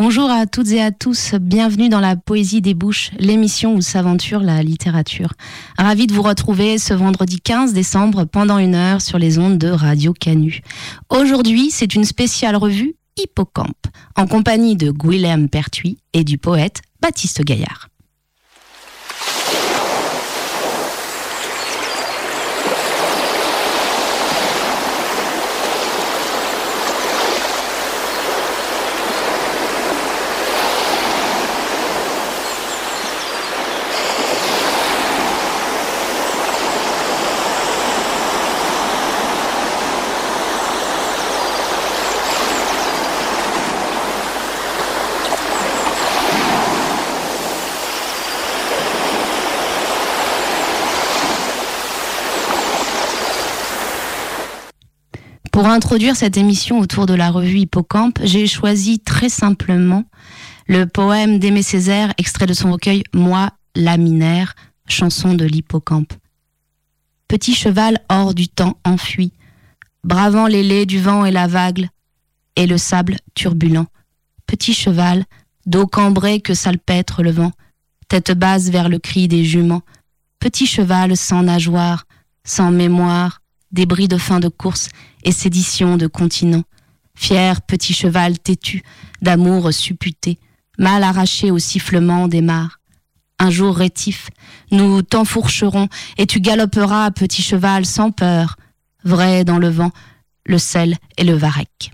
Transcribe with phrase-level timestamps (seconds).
[0.00, 4.38] Bonjour à toutes et à tous, bienvenue dans la Poésie des Bouches, l'émission où s'aventure
[4.38, 5.32] la littérature.
[5.76, 9.66] Ravi de vous retrouver ce vendredi 15 décembre pendant une heure sur les ondes de
[9.66, 10.60] Radio Canu.
[11.08, 17.42] Aujourd'hui, c'est une spéciale revue Hippocampe, en compagnie de Guillaume Pertuis et du poète Baptiste
[17.42, 17.88] Gaillard.
[55.58, 60.04] Pour introduire cette émission autour de la revue Hippocampe, j'ai choisi très simplement
[60.68, 64.54] le poème d'Aimé Césaire, extrait de son recueil Moi, laminaire,
[64.86, 66.12] chanson de l'Hippocampe.
[67.26, 69.32] Petit cheval hors du temps enfui,
[70.04, 71.88] bravant les laits du vent et la vague,
[72.54, 73.88] et le sable turbulent.
[74.46, 75.24] Petit cheval,
[75.66, 77.50] dos cambré que salpêtre le vent,
[78.06, 79.82] tête basse vers le cri des juments.
[80.38, 82.04] Petit cheval sans nageoire,
[82.44, 83.37] sans mémoire,
[83.72, 84.88] débris de fin de course
[85.24, 86.62] et sédition de continent.
[87.14, 88.82] Fier petit cheval têtu,
[89.22, 90.38] d'amour supputé,
[90.78, 92.78] mal arraché au sifflement des mares.
[93.40, 94.30] Un jour rétif,
[94.70, 98.56] nous t'enfourcherons et tu galoperas, petit cheval, sans peur,
[99.04, 99.92] vrai dans le vent,
[100.46, 101.90] le sel et le varech.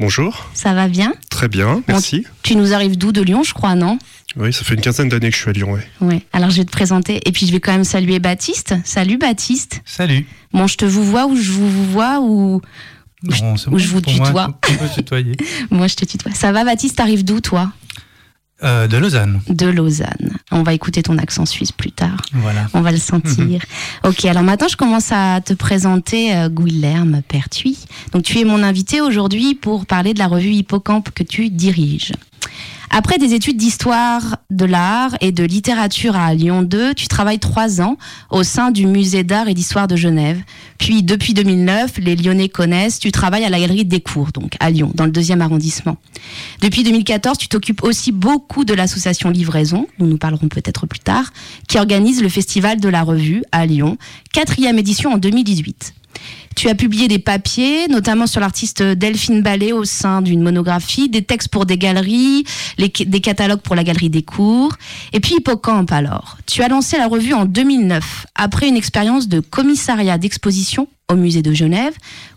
[0.00, 0.48] Bonjour.
[0.54, 2.24] Ça va bien Très bien, merci.
[2.44, 3.98] Tu nous arrives d'où De Lyon, je crois, non
[4.36, 5.80] Oui, ça fait une quinzaine d'années que je suis à Lyon, oui.
[6.00, 6.22] Ouais.
[6.32, 8.74] Alors je vais te présenter et puis je vais quand même saluer Baptiste.
[8.84, 9.82] Salut Baptiste.
[9.84, 10.24] Salut.
[10.52, 12.60] Bon, je te vous vois ou je vous, vous vois ou
[13.24, 14.48] Bon, c'est ou bon je vous moi, tutoie.
[14.70, 15.36] On peut se tutoyer.
[15.70, 16.32] moi je te tutoie.
[16.32, 17.72] Ça va Baptiste, t'arrives d'où toi
[18.64, 19.40] Euh, de Lausanne.
[19.48, 20.36] De Lausanne.
[20.50, 22.20] On va écouter ton accent suisse plus tard.
[22.32, 22.66] Voilà.
[22.74, 23.62] On va le sentir.
[24.04, 27.78] ok, alors maintenant je commence à te présenter euh, Guilherme Pertuis.
[28.12, 32.12] Donc tu es mon invité aujourd'hui pour parler de la revue Hippocampe que tu diriges.
[32.90, 37.82] Après des études d'histoire de l'art et de littérature à Lyon 2, tu travailles trois
[37.82, 37.96] ans
[38.30, 40.40] au sein du musée d'art et d'histoire de Genève.
[40.78, 44.70] Puis depuis 2009, les Lyonnais connaissent, tu travailles à la galerie des cours, donc à
[44.70, 45.98] Lyon, dans le deuxième arrondissement.
[46.62, 51.32] Depuis 2014, tu t'occupes aussi beaucoup de l'association Livraison, dont nous parlerons peut-être plus tard,
[51.68, 53.98] qui organise le festival de la revue à Lyon,
[54.32, 55.94] quatrième édition en 2018.
[56.58, 61.22] Tu as publié des papiers, notamment sur l'artiste Delphine Ballet au sein d'une monographie, des
[61.22, 62.42] textes pour des galeries,
[62.78, 64.72] des catalogues pour la galerie des cours.
[65.12, 66.36] Et puis Hippocampe alors.
[66.46, 71.42] Tu as lancé la revue en 2009, après une expérience de commissariat d'exposition au musée
[71.42, 71.94] de Genève,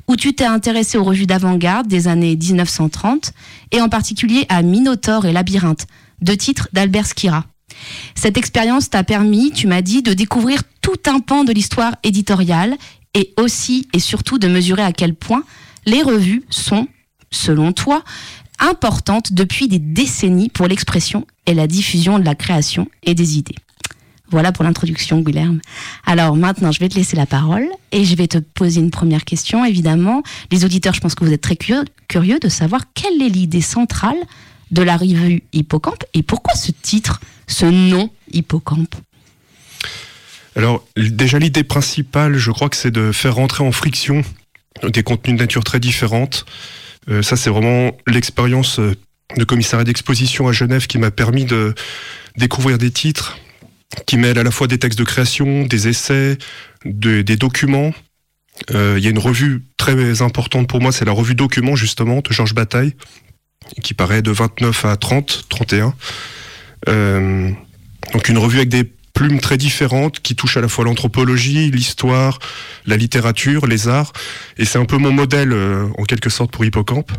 [0.08, 3.34] où tu t'es intéressé aux revues d'avant-garde des années 1930,
[3.72, 5.88] et en particulier à Minotaure et Labyrinthe,
[6.22, 7.46] deux titres d'Albert Skira.
[8.14, 12.78] Cette expérience t'a permis, tu m'as dit, de découvrir tout un pan de l'histoire éditoriale
[13.13, 15.44] et aussi et surtout de mesurer à quel point
[15.86, 16.88] les revues sont,
[17.31, 18.04] selon toi,
[18.60, 23.56] importantes depuis des décennies pour l'expression et la diffusion de la création et des idées.
[24.30, 25.60] Voilà pour l'introduction, Guilherme.
[26.06, 29.25] Alors maintenant, je vais te laisser la parole et je vais te poser une première
[29.25, 30.24] question, évidemment.
[30.52, 34.16] Les auditeurs, je pense que vous êtes très curieux, de savoir quelle est l'idée centrale
[34.72, 38.96] de la revue Hippocampe et pourquoi ce titre, ce nom Hippocampe?
[40.56, 44.21] Alors, déjà, l'idée principale, je crois que c'est de faire rentrer en friction
[44.83, 46.45] des contenus de nature très différente.
[47.09, 48.94] Euh, ça, c'est vraiment l'expérience euh,
[49.38, 51.74] de commissariat d'exposition à Genève qui m'a permis de
[52.38, 53.38] découvrir des titres
[54.06, 56.38] qui mêlent à la fois des textes de création, des essais,
[56.86, 57.94] de- des documents.
[58.71, 62.19] Euh, Il y a une revue très importante pour moi, c'est la revue Documents, justement,
[62.21, 62.94] de Georges Bataille,
[63.83, 65.93] qui paraît de 29 à 30, 31.
[66.89, 67.51] Euh,
[68.13, 72.39] donc une revue avec des plumes très différentes qui touchent à la fois l'anthropologie, l'histoire,
[72.86, 74.13] la littérature, les arts.
[74.58, 77.12] Et c'est un peu mon modèle, euh, en quelque sorte, pour Hippocampe.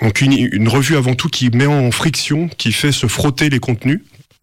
[0.00, 4.00] Donc une, revue avant tout qui met en friction, qui fait se frotter les contenus.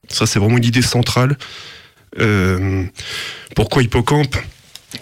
[0.07, 1.37] Ça, c'est vraiment une idée centrale.
[2.19, 2.85] Euh,
[3.55, 4.35] pourquoi Hippocampe?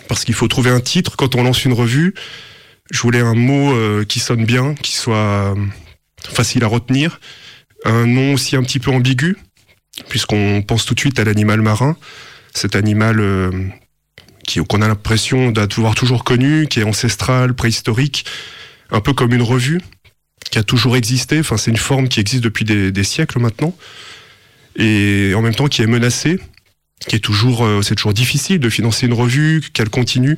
[0.08, 1.16] Parce qu'il faut trouver un titre.
[1.18, 2.14] Quand on lance une revue,
[2.92, 5.56] je voulais un mot euh, qui sonne bien, qui soit
[6.24, 7.20] facile à retenir.
[7.86, 9.38] Un nom aussi un petit peu ambigu,
[10.10, 11.98] puisqu'on pense tout de suite à l'animal marin.
[12.54, 13.52] Cet animal euh,
[14.68, 18.26] qu'on a l'impression d'avoir toujours connu, qui est ancestral, préhistorique,
[18.92, 19.82] un peu comme une revue,
[20.50, 21.40] qui a toujours existé.
[21.40, 23.76] Enfin, c'est une forme qui existe depuis des, siècles maintenant,
[24.76, 26.40] et en même temps qui est menacée,
[27.08, 30.38] qui est toujours, euh, c'est toujours difficile de financer une revue, qu'elle continue.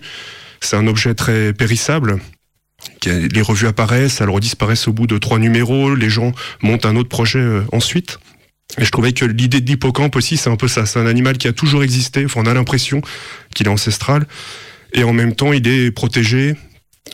[0.61, 2.19] C'est un objet très périssable.
[3.05, 7.09] Les revues apparaissent, elles redisparaissent au bout de trois numéros, les gens montent un autre
[7.09, 8.19] projet euh, ensuite.
[8.77, 10.85] Et je trouvais que l'idée de l'hippocampe aussi, c'est un peu ça.
[10.85, 12.23] C'est un animal qui a toujours existé.
[12.25, 13.01] Enfin, on a l'impression
[13.55, 14.27] qu'il est ancestral.
[14.93, 16.55] Et en même temps, il est protégé,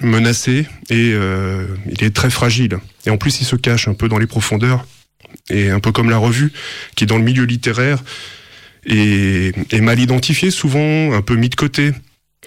[0.01, 2.77] menacé, et euh, il est très fragile.
[3.05, 4.85] Et en plus, il se cache un peu dans les profondeurs.
[5.49, 6.51] Et un peu comme la revue,
[6.95, 8.03] qui dans le milieu littéraire
[8.85, 11.93] est, est mal identifiée souvent, un peu mis de côté.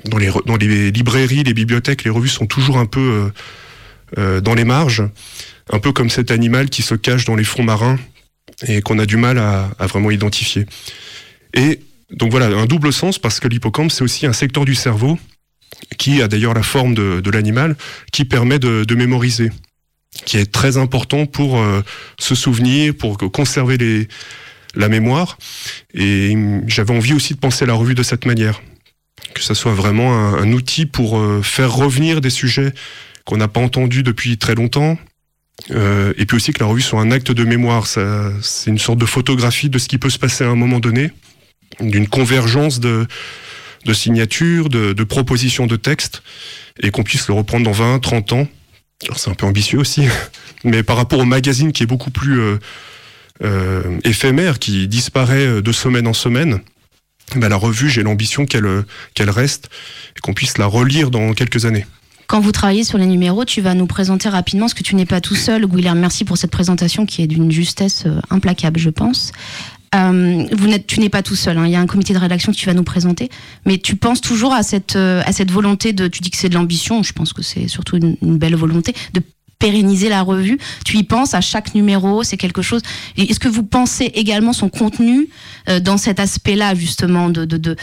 [0.05, 3.31] Dans les, re- dans les librairies, les bibliothèques, les revues sont toujours un peu euh,
[4.19, 5.03] euh, dans les marges.
[5.73, 7.99] Un peu comme cet animal qui se cache dans les fonds marins
[8.67, 10.67] et qu'on a du mal à, vraiment identifier.
[11.55, 15.19] Et donc voilà, un double sens parce que l'hippocampe, c'est aussi un secteur du cerveau
[15.99, 17.76] qui a d'ailleurs la forme de, l'animal,
[18.12, 19.50] qui permet de, mémoriser,
[20.25, 21.83] qui est très important pour euh,
[22.19, 24.09] se souvenir, pour conserver
[24.75, 25.38] la mémoire.
[25.95, 26.37] Et
[26.67, 28.61] j'avais envie aussi de penser à la revue de cette manière,
[29.35, 32.73] que ça soit vraiment un, un outil pour euh, faire revenir des sujets
[33.25, 34.99] qu'on n'a pas entendus depuis très longtemps,
[35.71, 37.87] euh, et puis aussi que la revue soit un acte de mémoire.
[37.87, 41.11] C'est une sorte de photographie de ce qui peut se passer à un moment donné,
[41.81, 43.07] d'une convergence de,
[43.93, 46.23] signatures, de, propositions de textes,
[46.81, 48.49] et qu'on puisse le reprendre dans 20, 30 ans.
[49.17, 50.07] C'est un peu ambitieux aussi,
[50.65, 52.59] mais par rapport au magazine qui est beaucoup plus euh,
[53.45, 56.61] euh, éphémère, qui disparaît de semaine en semaine,
[57.37, 59.69] ben, la revue, j'ai l'ambition qu'elle reste
[60.17, 61.85] et qu'on puisse la relire dans quelques années.
[62.28, 65.06] Quand vous travaillez sur les numéros, tu vas nous présenter rapidement, parce que tu n'es
[65.06, 65.66] pas tout seul.
[65.66, 69.32] Guilherme, merci pour cette présentation qui est d'une justesse euh, implacable, je pense.
[69.94, 71.56] Euh, vous tu n'es pas tout seul.
[71.56, 71.64] hein.
[71.64, 73.30] Il y a un comité de rédaction que tu vas nous présenter,
[73.64, 76.06] mais tu penses toujours à cette euh, à cette volonté de.
[76.08, 77.02] Tu dis que c'est de l'ambition.
[77.02, 79.23] Je pense que c'est surtout une, une belle volonté de
[79.59, 80.59] pérenniser la revue.
[80.85, 82.23] Tu y penses à chaque numéro.
[82.23, 82.83] C'est quelque chose.
[83.17, 85.29] Est-ce que vous pensez également son contenu
[85.69, 87.77] euh, dans cet aspect-là justement de de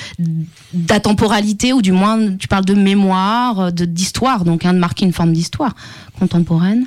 [0.74, 5.06] d'atemporalité ou du moins tu parles de mémoire, euh, de d'histoire, donc hein, de marquer
[5.06, 5.76] une forme d'histoire
[6.18, 6.86] contemporaine?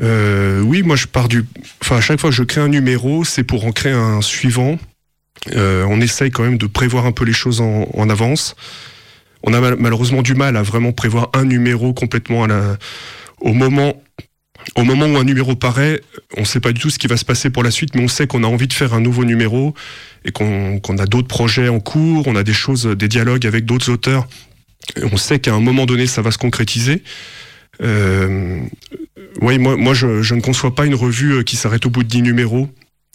[0.00, 1.44] Euh, oui, moi je pars du.
[1.82, 4.78] Enfin, à chaque fois que je crée un numéro, c'est pour en créer un suivant.
[5.54, 8.54] On essaye quand même de prévoir un peu les choses en, avance.
[9.42, 12.76] On a mal- malheureusement du mal à vraiment prévoir un numéro complètement à la,
[13.42, 14.02] au moment.
[14.76, 16.00] Au moment où un numéro paraît,
[16.36, 18.02] on ne sait pas du tout ce qui va se passer pour la suite, mais
[18.04, 19.74] on sait qu'on a envie de faire un nouveau numéro
[20.24, 23.64] et qu'on qu'on a d'autres projets en cours, on a des choses, des dialogues avec
[23.64, 24.28] d'autres auteurs.
[25.02, 27.02] On sait qu'à un moment donné, ça va se concrétiser.
[27.82, 28.60] Euh,
[29.40, 32.02] oui, moi, moi je, je ne conçois pas une revue euh, qui s'arrête au bout
[32.02, 32.68] de 10 numéros,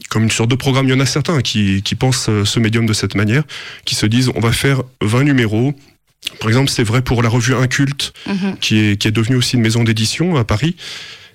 [0.10, 0.88] comme une sorte de programme.
[0.88, 3.44] Il y en a certains qui, qui pensent euh, ce médium de cette manière,
[3.86, 5.74] qui se disent on va faire 20 numéros.
[6.40, 8.14] Par exemple, c'est vrai pour la revue Inculte,
[8.62, 10.76] qui est, qui est devenue aussi une maison d'édition à Paris,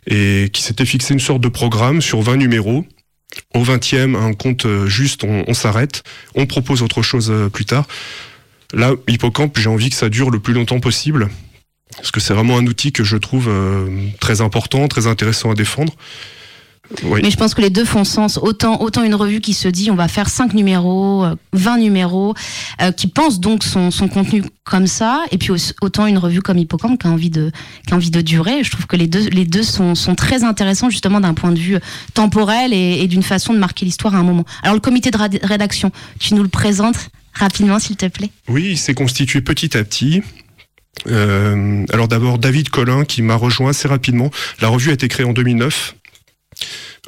[0.07, 2.85] et qui s'était fixé une sorte de programme sur 20 numéros.
[3.55, 6.03] Au 20e, un compte euh, juste, on, on s'arrête,
[6.35, 7.87] on propose autre chose euh, plus tard.
[8.75, 11.31] Là, Hippocampe, j'ai envie que ça dure le plus longtemps possible,
[11.97, 15.55] parce que c'est vraiment un outil que je trouve euh, très important, très intéressant à
[15.55, 15.95] défendre.
[17.05, 17.21] Oui.
[17.23, 18.39] Mais je pense que les deux font sens.
[18.41, 22.35] Autant, autant une revue qui se dit on va faire 5 numéros, euh, 20 numéros,
[22.81, 26.59] euh, qui pense donc son, son contenu comme ça, et puis autant une revue comme
[26.59, 27.51] Hippocampe qui a envie de,
[27.87, 28.63] qui a envie de durer.
[28.63, 31.59] Je trouve que les deux, les deux sont, sont très intéressants justement d'un point de
[31.59, 31.79] vue
[32.15, 34.45] temporel et, et d'une façon de marquer l'histoire à un moment.
[34.63, 38.31] Alors le comité de rédaction, tu nous le présentes rapidement s'il te plaît?
[38.49, 40.23] Oui, il s'est constitué petit à petit.
[41.09, 44.31] Euh, alors d'abord David Collin qui m'a rejoint assez rapidement.
[44.61, 45.97] La revue a été créée en 2009.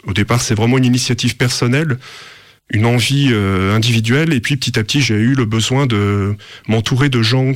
[0.04, 1.98] Au départ, c'est vraiment une initiative personnelle,
[2.70, 6.36] une envie euh, individuelle, et puis petit à petit, j'ai eu le besoin de
[6.68, 7.52] m'entourer de gens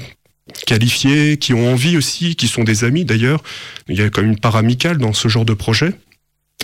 [0.66, 3.42] qualifiés, qui ont envie aussi, qui sont des amis d'ailleurs.
[3.88, 5.92] Il y a comme une part amicale dans ce genre de projet.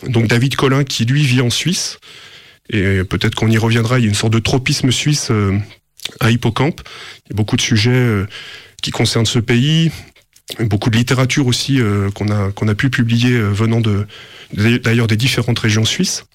[0.09, 1.99] Donc David Collin qui lui vit en Suisse,
[2.71, 5.59] et peut-être qu'on y reviendra, il y a une sorte de tropisme suisse euh,
[6.21, 6.81] à Hippocampe.
[7.27, 8.27] Il y a beaucoup de sujets euh,
[8.83, 9.91] qui concernent ce pays,
[10.61, 14.07] beaucoup de littérature aussi euh, qu'on a qu'on a pu publier euh, venant de
[14.53, 16.27] d'ailleurs des différentes régions suisses.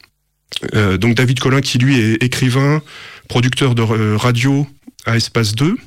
[0.74, 2.82] Euh, donc David Collin qui lui est écrivain,
[3.28, 3.84] producteur de
[4.16, 4.68] radio
[5.06, 5.78] à Espace 2,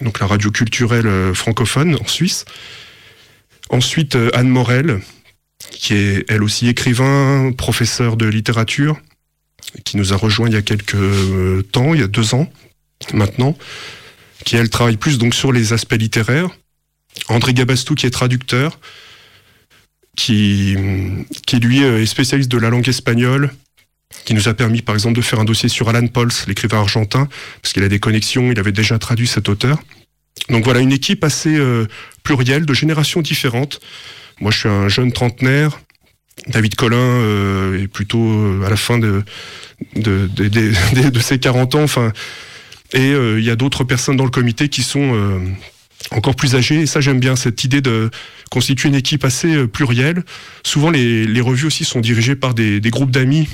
[0.00, 2.44] donc la radio culturelle francophone en Suisse.
[3.70, 5.00] Ensuite Anne Morel
[5.70, 9.00] qui est elle aussi écrivain, professeur de littérature,
[9.84, 12.52] qui nous a rejoint il y a quelques temps, il y a deux ans
[13.14, 13.56] maintenant,
[14.44, 16.50] qui elle travaille plus donc sur les aspects littéraires.
[17.28, 18.78] André Gabastou qui est traducteur,
[20.16, 20.76] qui,
[21.46, 23.52] qui lui euh, est spécialiste de la langue espagnole,
[24.24, 27.28] qui nous a permis par exemple de faire un dossier sur Alan Pauls, l'écrivain argentin,
[27.62, 29.82] parce qu'il a des connexions, il avait déjà traduit cet auteur.
[30.48, 31.86] Donc voilà, une équipe assez euh,
[32.22, 33.80] plurielle, de générations différentes.
[34.40, 35.80] Moi je suis un jeune trentenaire,
[36.48, 39.22] David Collin euh, est plutôt à la fin de,
[39.96, 40.28] de,
[41.20, 42.12] ses 40 ans, enfin,
[42.94, 45.40] et il y a d'autres personnes dans le comité qui sont
[46.12, 46.80] encore plus âgées.
[46.80, 48.10] Et ça, j'aime bien cette idée de
[48.50, 50.24] constituer une équipe assez euh, plurielle.
[50.64, 53.48] Souvent, les, revues aussi sont dirigées par des, groupes d'amis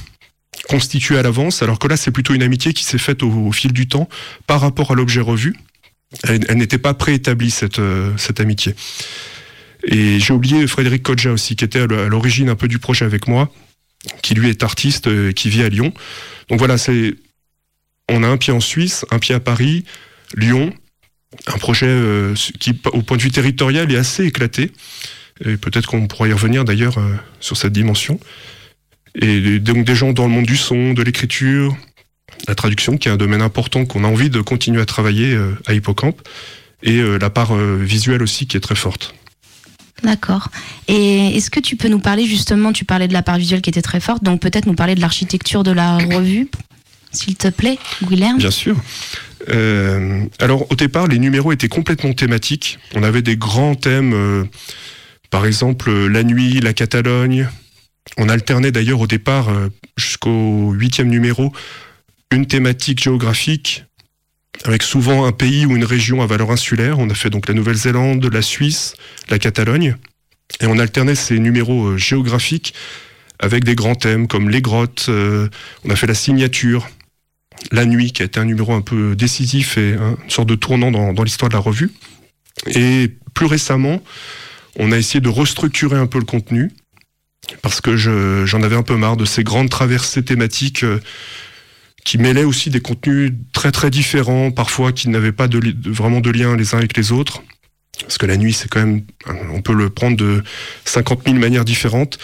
[0.68, 3.72] constitués à l'avance, alors que là, c'est plutôt une amitié qui s'est faite au, fil
[3.72, 4.08] du temps
[4.46, 5.54] par rapport à l'objet revu.
[6.24, 8.74] Elle, n'était pas préétablie, cette, euh, cette amitié.
[9.84, 13.28] Et j'ai oublié Frédéric Kodja aussi, qui était à l'origine un peu du projet avec
[13.28, 13.52] moi,
[14.22, 15.92] qui lui est artiste, euh, qui vit à Lyon.
[16.48, 17.14] Donc voilà, c'est
[18.10, 19.84] on a un pied en Suisse, un pied à Paris,
[20.34, 20.72] Lyon,
[21.46, 24.72] un projet euh, qui, au point de vue territorial, est assez éclaté.
[25.44, 28.18] Et peut-être qu'on pourra y revenir d'ailleurs euh, sur cette dimension.
[29.14, 31.76] Et donc des gens dans le monde du son, de l'écriture,
[32.46, 35.56] la traduction, qui est un domaine important qu'on a envie de continuer à travailler euh,
[35.66, 36.20] à Hippocampe,
[36.82, 39.12] et la part visuelle aussi qui est très forte.
[40.04, 40.48] D'accord.
[40.86, 43.70] Et est-ce que tu peux nous parler justement, tu parlais de la part visuelle qui
[43.70, 46.48] était très forte, donc peut-être nous parler de l'architecture de la revue,
[47.10, 48.38] s'il te plaît, Guilherme?
[48.38, 48.76] Bien sûr.
[49.48, 52.78] Euh, alors au départ, les numéros étaient complètement thématiques.
[52.94, 54.44] On avait des grands thèmes, euh,
[55.30, 57.48] par exemple euh, la nuit, la Catalogne.
[58.16, 59.50] On alternait d'ailleurs au départ,
[59.98, 61.52] jusqu'au huitième numéro,
[62.32, 63.84] une thématique géographique
[64.64, 66.98] avec souvent un pays ou une région à valeur insulaire.
[66.98, 68.94] On a fait donc la Nouvelle-Zélande, la Suisse,
[69.28, 69.96] la Catalogne.
[70.60, 72.72] Et on alternait ces numéros géographiques
[73.40, 75.10] avec des grands thèmes comme les grottes.
[75.10, 76.88] on a fait la signature,
[77.72, 80.90] la nuit, qui a été un numéro un peu décisif et une sorte de tournant
[80.90, 81.90] dans, l'histoire de la revue.
[82.66, 84.02] Et plus récemment,
[84.76, 86.70] on a essayé de restructurer un peu le contenu,
[87.62, 91.00] parce que je- j'en avais un peu marre de ces grandes traversées thématiques euh,
[92.04, 95.48] qui mêlait aussi des contenus très très différents, parfois qui n'avaient pas
[95.86, 97.42] vraiment de lien les uns avec les autres.
[98.00, 99.02] Parce que la nuit, c'est quand même,
[99.52, 100.42] on peut le prendre de
[100.84, 102.18] 50 000 manières différentes.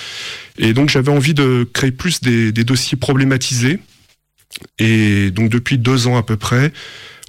[0.57, 3.81] Et donc j'avais envie de créer plus des, des dossiers problématisés.
[4.79, 6.73] Et donc depuis deux ans à peu près,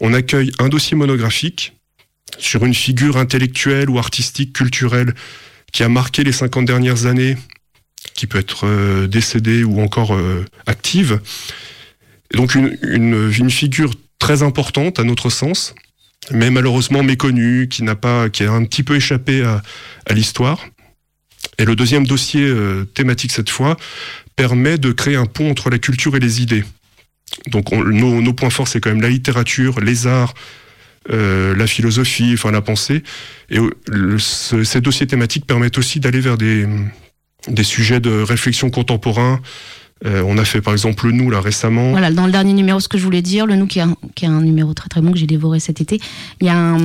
[0.02, 1.74] on accueille un dossier monographique
[2.38, 5.14] sur une figure intellectuelle ou artistique, culturelle,
[5.72, 7.38] qui a marqué les 50 dernières années,
[8.14, 11.20] qui peut être euh, décédée ou encore euh, active.
[12.34, 15.76] Et donc une, une, figure très importante à notre sens,
[16.32, 19.62] mais malheureusement méconnue, qui n'a pas, qui a un petit peu échappé à,
[20.06, 20.66] à l'histoire.
[21.58, 23.78] Et le deuxième dossier euh, thématique cette fois
[24.36, 26.64] permet de créer un pont entre la culture et les idées.
[27.48, 30.34] Donc on, nos, points forts, c'est quand même la littérature, les arts,
[31.12, 33.04] euh, la philosophie, enfin la pensée.
[33.50, 33.60] Et
[34.18, 36.68] ce, ces dossiers thématiques permettent aussi d'aller vers des,
[37.48, 39.42] des sujets de réflexion contemporain.
[40.06, 41.92] Euh, on a fait par exemple le nous là récemment.
[41.92, 43.96] Voilà, dans le dernier numéro, ce que je voulais dire, le nous qui est un,
[44.14, 46.02] qui est un numéro très très bon que j'ai dévoré cet été,
[46.42, 46.76] il y a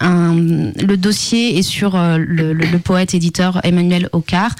[0.00, 4.54] le dossier est sur euh, le, le, poète éditeur Emmanuel Ocard.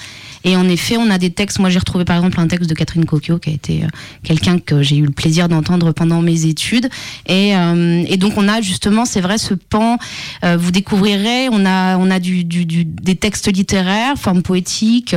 [0.45, 1.59] Et en effet, on a des textes.
[1.59, 3.87] Moi, j'ai retrouvé par exemple un texte de Catherine Cocchio, qui a été euh,
[4.23, 6.89] quelqu'un que j'ai eu le plaisir d'entendre pendant mes études.
[7.27, 9.99] Et, euh, et, donc, on a justement, c'est vrai, ce pan.
[10.45, 15.17] Euh, vous découvrirez, on a, on a du, du, du des textes littéraires, forme poétique.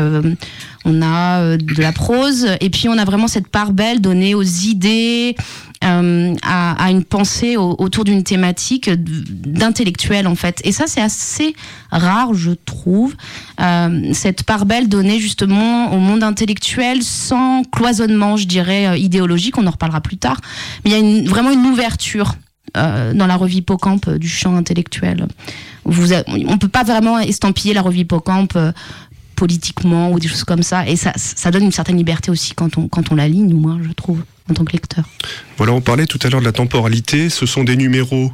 [0.86, 2.48] on a de la prose.
[2.62, 5.36] Et puis, on a vraiment cette part belle donnée aux idées,
[5.88, 10.62] euh, à, une pensée au, autour d'une thématique d'intellectuel en fait.
[10.64, 11.56] Et ça c'est assez
[11.92, 13.16] rare je trouve,
[13.62, 19.58] euh, cette part belle donnée justement au monde intellectuel sans cloisonnement je dirais euh, idéologique,
[19.58, 20.40] on en reparlera plus tard,
[20.84, 22.36] mais il y a vraiment une ouverture
[22.76, 25.26] dans la revue Hippocampe du champ intellectuel.
[25.86, 28.56] On peut pas vraiment estampiller la revue Hippocampe
[29.38, 30.86] politiquement ou des choses comme ça.
[30.88, 33.78] Et ça, ça donne une certaine liberté aussi quand on, quand on la lit, moi,
[33.82, 35.06] je trouve, en tant que lecteur.
[35.58, 37.30] Voilà, on parlait tout à l'heure de la temporalité.
[37.30, 38.34] Ce sont des numéros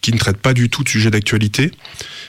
[0.00, 1.72] qui ne traitent pas du tout de sujets d'actualité.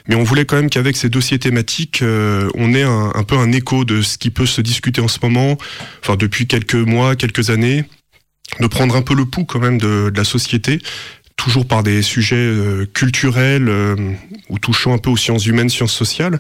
[0.08, 3.38] Mais on voulait quand même qu'avec ces dossiers thématiques, euh, on ait un, un, peu
[3.38, 5.58] un écho de ce qui peut se discuter en ce moment,
[6.02, 7.84] enfin depuis quelques mois, quelques années,
[8.60, 10.80] de prendre un peu le pouls quand même de, de la société,
[11.36, 13.96] toujours par des sujets euh, culturels euh,
[14.50, 16.40] ou touchant un peu aux sciences humaines, sciences sociales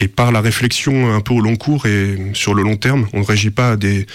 [0.00, 3.08] et par la réflexion un peu au long cours et sur le long terme.
[3.12, 4.06] On ne régit pas à des,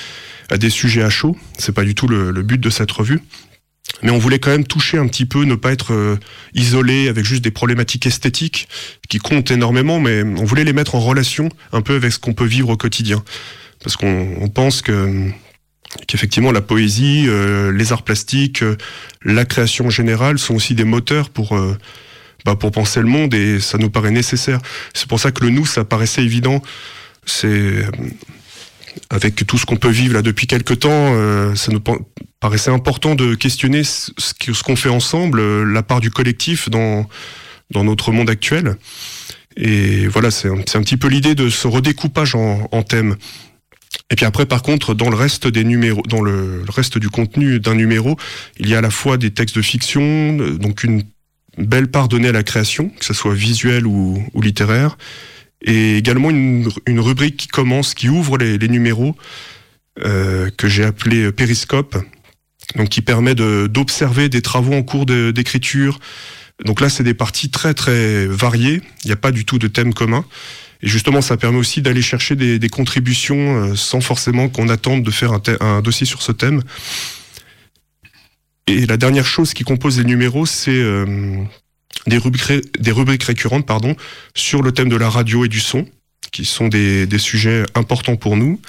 [0.49, 1.37] à des sujets à chaud.
[1.57, 3.19] C'est pas du tout le, le, but de cette revue.
[4.01, 6.17] Mais on voulait quand même toucher un petit peu, ne pas être euh,
[6.53, 8.67] isolé avec juste des problématiques esthétiques
[9.09, 12.33] qui comptent énormément, mais on voulait les mettre en relation un peu avec ce qu'on
[12.33, 13.23] peut vivre au quotidien.
[13.83, 15.29] Parce qu'on pense que
[16.07, 18.77] qu'effectivement la poésie, euh, les arts plastiques, euh,
[19.23, 21.77] la création générale sont aussi des moteurs pour euh,
[22.45, 24.59] bah, pour penser le monde et ça nous paraît nécessaire.
[24.93, 26.61] C'est pour ça que le nous, ça paraissait évident.
[27.25, 27.85] C'est euh,
[29.09, 31.81] avec tout ce qu'on peut vivre là depuis quelque temps, euh, ça nous
[32.39, 37.07] paraissait important de questionner ce qu'on fait ensemble, euh, la part du collectif dans
[37.71, 38.75] dans notre monde actuel.
[39.55, 43.15] Et voilà, c'est un, un, petit peu l'idée de ce redécoupage en, thèmes.
[44.09, 47.59] Et puis après, par contre, dans le reste des numéros, dans le reste du contenu
[47.59, 48.17] d'un numéro,
[48.59, 51.03] il y a à la fois des textes de fiction, donc une
[51.57, 54.97] belle part donnée à la création, que ce soit visuelle ou, littéraire,
[55.61, 59.15] et également une, rubrique qui commence, qui ouvre les, numéros,
[60.03, 61.97] euh, que j'ai appelé Périscope,
[62.75, 65.99] donc qui permet d'observer de, des travaux en cours d'écriture.
[66.65, 69.67] Donc là, c'est des parties très très variées, il n'y a pas du tout de
[69.67, 70.25] thème commun.
[70.83, 75.11] Et justement, ça permet aussi d'aller chercher des, contributions euh, sans forcément qu'on attende de
[75.11, 76.61] faire un, dossier sur ce thème.
[78.67, 81.43] Et la dernière chose qui compose les numéros, c'est euh,
[82.07, 83.95] des, rubriques, récurrentes pardon,
[84.35, 85.85] sur le thème de la radio et du son,
[86.31, 88.59] qui sont des, sujets importants pour nous,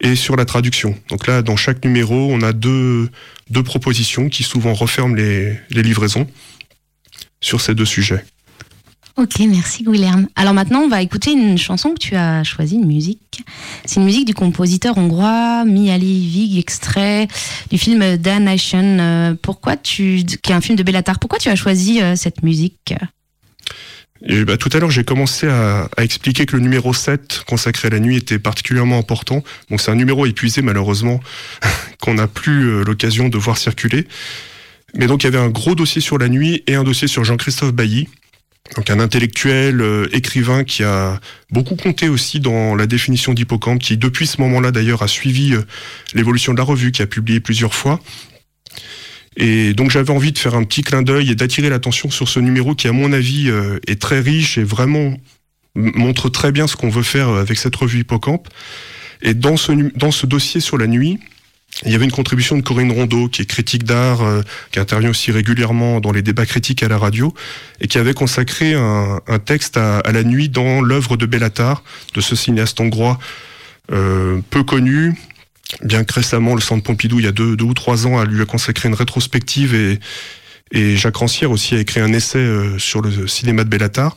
[0.00, 0.96] et sur la traduction.
[1.08, 3.10] Donc là, dans chaque numéro, on a deux,
[3.64, 6.28] propositions qui souvent referment les livraisons
[7.40, 8.24] sur ces deux sujets.
[9.16, 10.26] Ok, merci Guilherme.
[10.34, 13.44] Alors maintenant, on va écouter une chanson que tu as choisie, une musique.
[13.84, 17.28] C'est une musique du compositeur hongrois Mihaly Vig, extrait
[17.70, 18.98] du film Damnation.
[18.98, 21.20] Euh, pourquoi tu, qui est un film de Bellatar.
[21.20, 22.94] Pourquoi tu as choisi euh, cette musique?
[24.46, 27.90] Bah, tout à l'heure, j'ai commencé à, à, expliquer que le numéro 7 consacré à
[27.90, 29.44] la nuit était particulièrement important.
[29.70, 31.20] Donc c'est un numéro épuisé malheureusement
[32.00, 34.08] qu'on n'a plus euh, l'occasion de voir circuler.
[34.96, 37.22] Mais donc il y avait un gros dossier sur la nuit et un dossier sur
[37.22, 38.08] Jean-Christophe Bailly,
[38.76, 43.96] donc un intellectuel, euh, écrivain qui a beaucoup compté aussi dans la définition d'hippocampe, qui
[43.98, 45.62] depuis ce moment-là d'ailleurs a suivi euh,
[46.14, 48.00] l'évolution de la revue, qui a publié plusieurs fois.
[49.36, 52.40] Et donc j'avais envie de faire un petit clin d'œil et d'attirer l'attention sur ce
[52.40, 55.14] numéro qui à mon avis euh, est très riche et vraiment
[55.74, 58.48] montre très bien ce qu'on veut faire avec cette revue hippocampe.
[59.22, 61.18] Et dans ce, dans ce dossier sur la nuit,
[61.82, 65.10] Il y avait une contribution de Corinne Rondeau, qui est critique d'art, euh, qui intervient
[65.10, 67.34] aussi régulièrement dans les débats critiques à la radio,
[67.80, 71.82] et qui avait consacré un, texte à, la nuit dans l'œuvre de Bellatar,
[72.14, 73.18] de ce cinéaste hongrois
[73.92, 75.14] euh, peu connu,
[75.82, 78.24] bien que récemment le Centre Pompidou, il y a deux, deux ou trois ans, a
[78.24, 79.98] lui a consacré une rétrospective, et,
[80.96, 84.16] Jacques Rancière aussi a écrit un essai euh, sur le cinéma de Bellatar.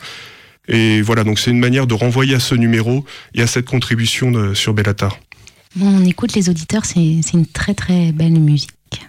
[0.67, 4.53] Et voilà, donc c'est une manière de renvoyer à ce numéro et à cette contribution
[4.55, 5.19] sur Bellatar.
[5.79, 9.07] On écoute les auditeurs, c'est une très très belle musique.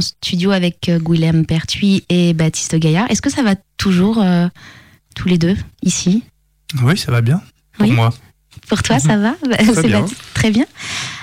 [0.00, 3.10] Studio avec euh, Guillaume Pertuis et Baptiste Gaillard.
[3.10, 4.48] Est-ce que ça va toujours euh,
[5.14, 6.22] tous les deux ici?
[6.82, 7.40] Oui, ça va bien.
[7.78, 7.92] Pour Oui.
[7.92, 8.12] moi.
[8.68, 9.34] Pour toi, ça va?
[9.48, 10.00] Bah, Très c'est bien.
[10.00, 10.20] Baptiste.
[10.34, 10.66] Très bien.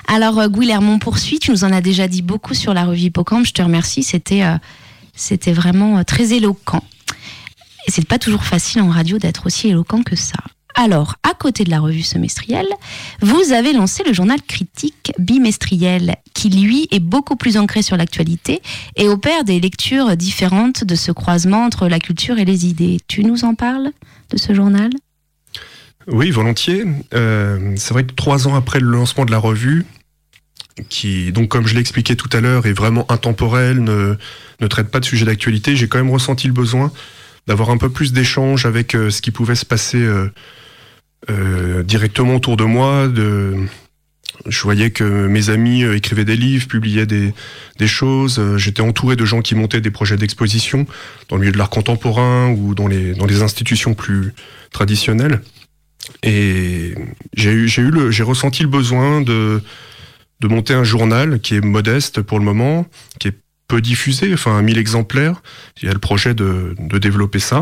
[0.07, 1.39] Alors, euh, Guilherme, on poursuit.
[1.39, 3.45] Tu nous en as déjà dit beaucoup sur la revue Hippocampe.
[3.45, 4.03] Je te remercie.
[4.03, 4.55] C'était euh,
[5.15, 6.83] c'était vraiment très éloquent.
[7.87, 10.37] Et c'est pas toujours facile en radio d'être aussi éloquent que ça.
[10.75, 12.67] Alors, à côté de la revue semestrielle,
[13.21, 18.61] vous avez lancé le journal critique bimestriel, qui lui est beaucoup plus ancré sur l'actualité
[18.95, 22.97] et opère des lectures différentes de ce croisement entre la culture et les idées.
[23.07, 23.91] Tu nous en parles
[24.31, 24.89] de ce journal?
[26.07, 26.85] Oui, volontiers.
[27.13, 29.85] Euh, c'est vrai que trois ans après le lancement de la revue,
[30.89, 34.15] qui, donc comme je l'ai expliqué tout à l'heure, est vraiment intemporel, ne,
[34.59, 36.91] ne traite pas de sujets d'actualité, j'ai quand même ressenti le besoin
[37.47, 40.31] d'avoir un peu plus d'échanges avec euh, ce qui pouvait se passer euh,
[41.29, 43.09] euh, directement autour de moi.
[44.47, 47.33] Je voyais que mes amis euh, écrivaient des livres, publiaient des,
[47.87, 48.39] choses.
[48.39, 50.85] Euh, J'étais entouré de gens qui montaient des projets d'exposition
[51.29, 54.33] dans le milieu de l'art contemporain ou dans les, institutions plus
[54.71, 55.41] traditionnelles.
[56.23, 56.95] Et
[57.35, 59.61] j'ai ressenti le besoin de,
[60.43, 62.85] monter un journal qui est modeste pour le moment,
[63.19, 63.37] qui est
[63.69, 65.41] peu diffusé, enfin 1000 exemplaires.
[65.81, 67.61] Il y a le projet de développer ça.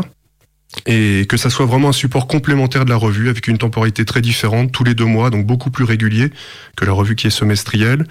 [0.86, 4.22] Et que ça soit vraiment un support complémentaire de la revue avec une temporalité très
[4.22, 6.30] différente, tous les deux mois, donc beaucoup plus régulier
[6.76, 8.06] que la revue qui est semestrielle,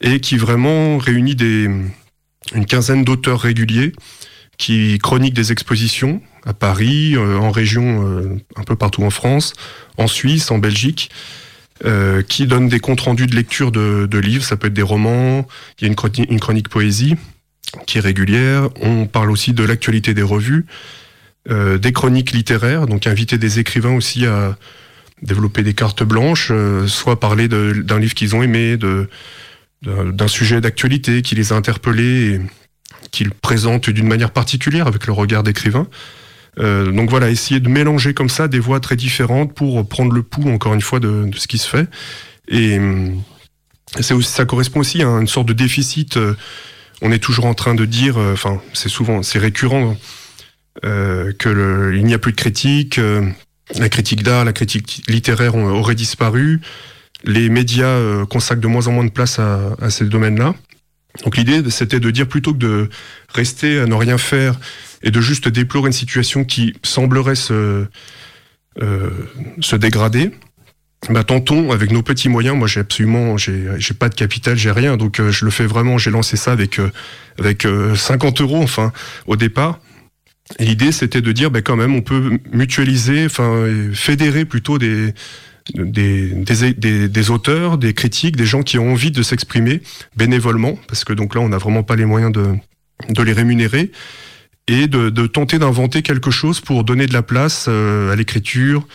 [0.00, 1.68] et qui vraiment réunit des,
[2.54, 3.92] une quinzaine d'auteurs réguliers
[4.58, 9.52] qui chroniquent des expositions à Paris, euh, en région, euh, un peu partout en France,
[9.98, 11.10] en Suisse, en Belgique,
[11.84, 14.44] euh, qui donnent des comptes rendus de lecture de, de livres.
[14.44, 15.46] Ça peut être des romans,
[15.78, 17.16] il y a une chronique, une chronique poésie
[17.86, 18.70] qui est régulière.
[18.80, 20.64] On parle aussi de l'actualité des revues,
[21.48, 24.56] euh, des chroniques littéraires, donc inviter des écrivains aussi à
[25.22, 28.76] développer des cartes blanches, euh, soit parler d'un livre qu'ils ont aimé,
[29.82, 32.40] d'un sujet d'actualité qui les a interpellés et
[33.12, 35.86] qu'ils présentent d'une manière particulière avec le regard d'écrivain.
[36.58, 40.24] Euh, donc voilà, essayer de mélanger comme ça des voix très différentes pour prendre le
[40.24, 41.88] pouls, encore une fois, de, ce qui se fait.
[42.48, 42.80] Et
[44.10, 46.18] aussi, ça correspond aussi à une sorte de déficit.
[47.02, 49.96] on est toujours en train de dire, enfin, c'est souvent, c'est récurrent,
[50.84, 53.22] euh, que le- il n'y a plus de critique, euh,
[53.78, 56.60] la critique d'art, la critique littéraire ont- aurait disparu,
[57.24, 60.54] les médias euh, consacrent de moins en moins de place à, à ces domaines-là.
[61.24, 62.88] Donc l'idée, c'était de dire plutôt que de
[63.34, 64.58] rester à ne rien faire
[65.02, 67.86] et de juste déplorer une situation qui semblerait se,
[69.60, 70.30] se dégrader,
[71.08, 72.56] bah, tentons avec nos petits moyens.
[72.56, 73.66] Moi, j'ai absolument, j'ai,
[73.98, 75.96] pas de capital, j'ai rien, donc je le fais vraiment.
[75.98, 76.80] J'ai lancé ça avec
[77.38, 78.92] avec euh, 50 euros, enfin,
[79.26, 79.78] au départ.
[80.58, 85.12] L'idée, c'était de dire, bah, quand même, on peut mutualiser, enfin, fédérer plutôt des
[87.30, 89.82] auteurs, des critiques, des gens qui ont envie de s'exprimer
[90.16, 93.90] bénévolement, parce que donc là, on n'a vraiment pas les moyens de, les rémunérer,
[94.68, 98.86] et de, tenter d'inventer quelque chose pour donner de la place euh, à l'écriture.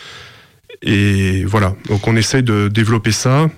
[0.82, 3.48] Et voilà, donc on essaie de développer ça.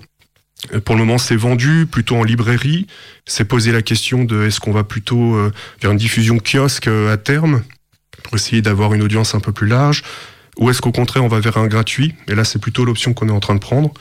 [0.73, 2.87] Euh, Pour le moment, c'est vendu plutôt en librairie.
[3.25, 7.13] C'est posé la question de est-ce qu'on va plutôt euh, vers une diffusion kiosque euh,
[7.13, 7.63] à terme?
[8.23, 10.03] Pour essayer d'avoir une audience un peu plus large,
[10.57, 12.13] ou est-ce qu'au contraire on va vers un gratuit?
[12.27, 13.91] Et là, c'est plutôt l'option qu'on est en train de prendre.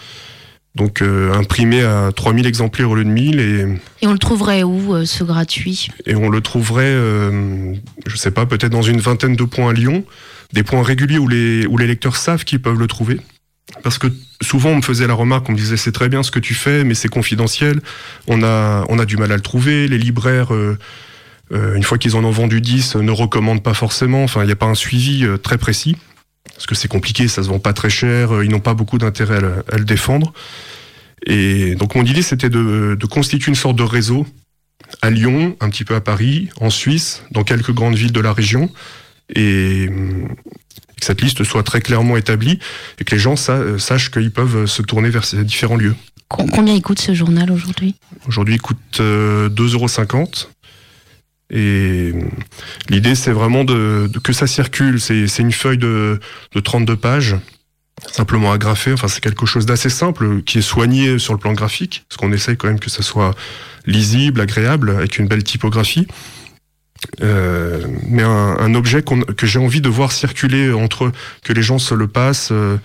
[0.74, 3.66] Donc euh, imprimé à 3000 exemplaires au lieu de 1000 et,
[4.02, 5.88] Et on le trouverait où, euh, ce gratuit?
[6.04, 7.74] Et on le trouverait, euh,
[8.06, 10.04] je sais pas, peut-être dans une vingtaine de points à Lyon,
[10.52, 13.20] des points réguliers où les, où les lecteurs savent qu'ils peuvent le trouver.
[13.82, 14.08] Parce que
[14.42, 16.54] souvent on me faisait la remarque, on me disait c'est très bien ce que tu
[16.54, 17.80] fais, mais c'est confidentiel.
[18.26, 19.88] On a, on a du mal à le trouver.
[19.88, 20.76] Les libraires, euh,
[21.50, 24.24] une fois qu'ils en ont vendu 10, euh, ne recommandent pas forcément.
[24.24, 25.96] Enfin, il n'y a pas un suivi euh, très précis.
[26.54, 28.98] Parce que c'est compliqué, ça se vend pas très cher, euh, ils n'ont pas beaucoup
[28.98, 30.32] d'intérêt à, le- à le défendre.
[31.26, 34.26] Et donc mon idée c'était de, de constituer une sorte de réseau
[35.02, 38.32] à Lyon, un petit peu à Paris, en Suisse, dans quelques grandes villes de la
[38.32, 38.70] région,
[39.34, 40.28] et hum,
[41.00, 42.58] que cette liste soit très clairement établie
[43.00, 45.94] et que les gens sa- euh, sachent qu'ils peuvent se tourner vers ces différents lieux.
[46.28, 47.96] Com- Combien il coûte ce journal aujourd'hui?
[48.28, 50.48] Aujourd'hui, il coûte euh, 2,50€.
[51.50, 52.30] Et hum,
[52.88, 55.00] l'idée, c'est vraiment de, que ça circule.
[55.00, 56.20] C'est une feuille de,
[56.54, 57.36] de 32 pages,
[58.10, 58.92] simplement agrafée.
[58.92, 62.32] Enfin, c'est quelque chose d'assez simple, qui est soigné sur le plan graphique, parce qu'on
[62.32, 63.34] essaye quand même que ça soit
[63.86, 66.06] lisible, agréable, avec une belle typographie.
[67.22, 71.94] Euh, mais un, objet que j'ai envie de voir circuler entre que les gens se
[71.94, 72.50] le passent.
[72.50, 72.78] euh,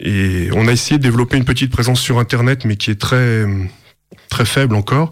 [0.00, 3.46] et on a essayé de développer une petite présence sur Internet, mais qui est très
[4.28, 5.10] très faible encore.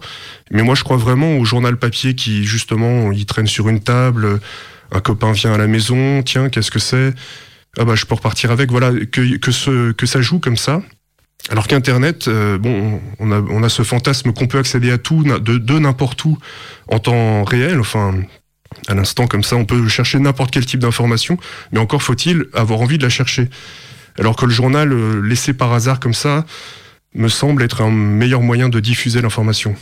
[0.51, 4.39] Mais moi, je crois vraiment au journal papier qui, justement, il traîne sur une table,
[4.91, 7.13] un copain vient à la maison, tiens, qu'est-ce que c'est?
[7.77, 8.69] Ah bah, je peux repartir avec.
[8.69, 9.37] Voilà, que,
[9.91, 10.81] que, ça joue comme ça.
[11.49, 15.23] Alors qu'Internet, euh, bon, on a, on a ce fantasme qu'on peut accéder à tout,
[15.23, 16.37] de n'importe où,
[16.87, 18.13] en temps réel, enfin,
[18.87, 21.37] à l'instant comme ça, on peut chercher n'importe quel type d'information,
[21.71, 23.49] mais encore faut-il avoir envie de la chercher.
[24.19, 26.45] Alors que le journal, euh, laissé par hasard comme ça,
[27.15, 29.75] me semble être un meilleur moyen de diffuser l'information.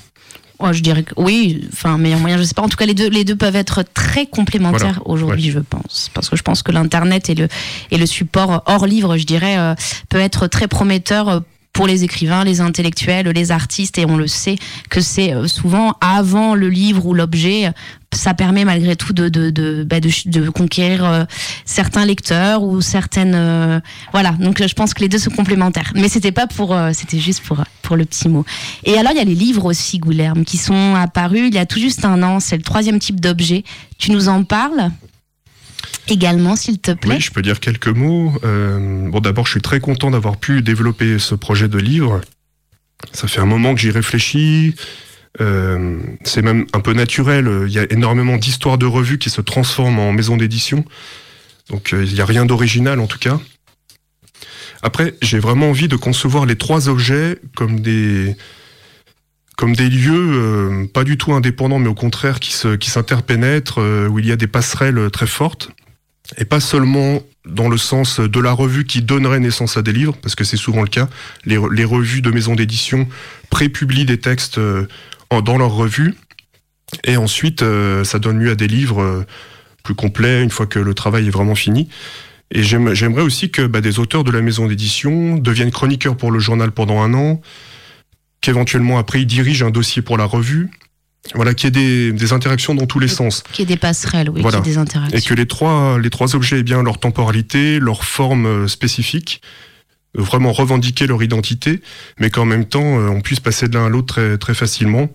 [0.63, 2.61] Oh, je dirais que oui, enfin meilleur moyen, je sais pas.
[2.61, 6.11] En tout cas, les deux, les deux peuvent être très complémentaires Voilà, aujourd'hui, je pense,
[6.13, 7.47] parce que je pense que l'internet et le
[7.89, 9.73] et le support hors livre, je dirais, euh,
[10.09, 11.41] peut être très prometteur.
[11.73, 14.55] Pour les écrivains, les intellectuels, les artistes, et on le sait
[14.89, 17.71] que c'est euh, souvent avant le livre ou l'objet,
[18.13, 21.23] ça permet malgré tout de, de, de, bah, de, de conquérir euh,
[21.65, 23.35] certains lecteurs ou certaines.
[23.35, 23.79] euh,
[24.11, 25.93] voilà, donc je pense que les deux sont complémentaires.
[25.95, 26.77] Mais c'était pas pour.
[26.93, 28.45] c'était juste pour, pour le petit mot.
[28.83, 31.65] Et alors, il y a les livres aussi, Goulerme, qui sont apparus il y a
[31.65, 32.39] tout juste un an.
[32.39, 33.63] C'est le troisième type d'objet.
[33.97, 34.91] Tu nous en parles?
[36.07, 38.33] Également, s'il te plaît Oui, je peux dire quelques mots.
[38.43, 42.21] Euh, bon, d'abord, je suis très content d'avoir pu développer ce projet de livre.
[43.13, 44.75] Ça fait un moment que j'y réfléchis.
[45.39, 47.65] Euh, c'est même un peu naturel.
[47.67, 50.83] Il y a énormément d'histoires de revues qui se transforment en maison d'édition.
[51.69, 53.39] Donc, euh, il n'y a rien d'original en tout cas.
[54.83, 58.35] Après, j'ai vraiment envie de concevoir les trois objets comme des
[59.55, 64.17] comme des lieux pas du tout indépendants, mais au contraire qui se qui s'interpénètrent, où
[64.17, 65.69] il y a des passerelles très fortes
[66.37, 70.15] et pas seulement dans le sens de la revue qui donnerait naissance à des livres,
[70.21, 71.09] parce que c'est souvent le cas.
[71.45, 73.07] Les, re- les revues de maisons d'édition
[73.49, 74.87] prépublient des textes euh,
[75.43, 76.13] dans leurs revues,
[77.05, 79.25] et ensuite euh, ça donne lieu à des livres euh,
[79.83, 81.89] plus complets une fois que le travail est vraiment fini.
[82.51, 86.31] Et j'aime- j'aimerais aussi que bah, des auteurs de la maison d'édition deviennent chroniqueurs pour
[86.31, 87.41] le journal pendant un an,
[88.41, 90.69] qu'éventuellement après ils dirigent un dossier pour la revue.
[91.35, 93.43] Voilà, qu'il y ait des, des interactions dans tous les sens.
[93.53, 94.59] Qui est des passerelles, oui, Voilà.
[94.61, 95.17] des interactions.
[95.17, 99.41] Et que les trois, les trois objets aient bien leur temporalité, leur forme euh, spécifique,
[100.17, 101.81] euh, vraiment revendiquer leur identité,
[102.19, 105.09] mais qu'en même temps, euh, on puisse passer de l'un à l'autre très, très facilement.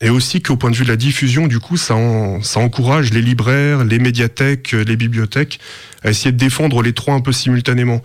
[0.00, 3.12] Et aussi qu'au point de vue de la diffusion, du coup, ça, en- ça encourage
[3.12, 5.58] les libraires, les médiathèques, les bibliothèques
[6.04, 8.00] à essayer de défendre les trois un peu simultanément.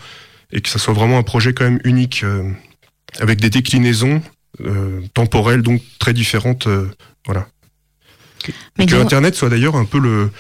[0.52, 2.50] Et que ça soit vraiment un projet quand même unique, euh,
[3.20, 4.24] avec des déclinaisons
[4.66, 6.66] euh, temporelles, donc très différentes.
[6.66, 6.90] euh,
[7.28, 7.48] voilà.
[8.78, 10.32] Mais que Internet soit d'ailleurs un peu le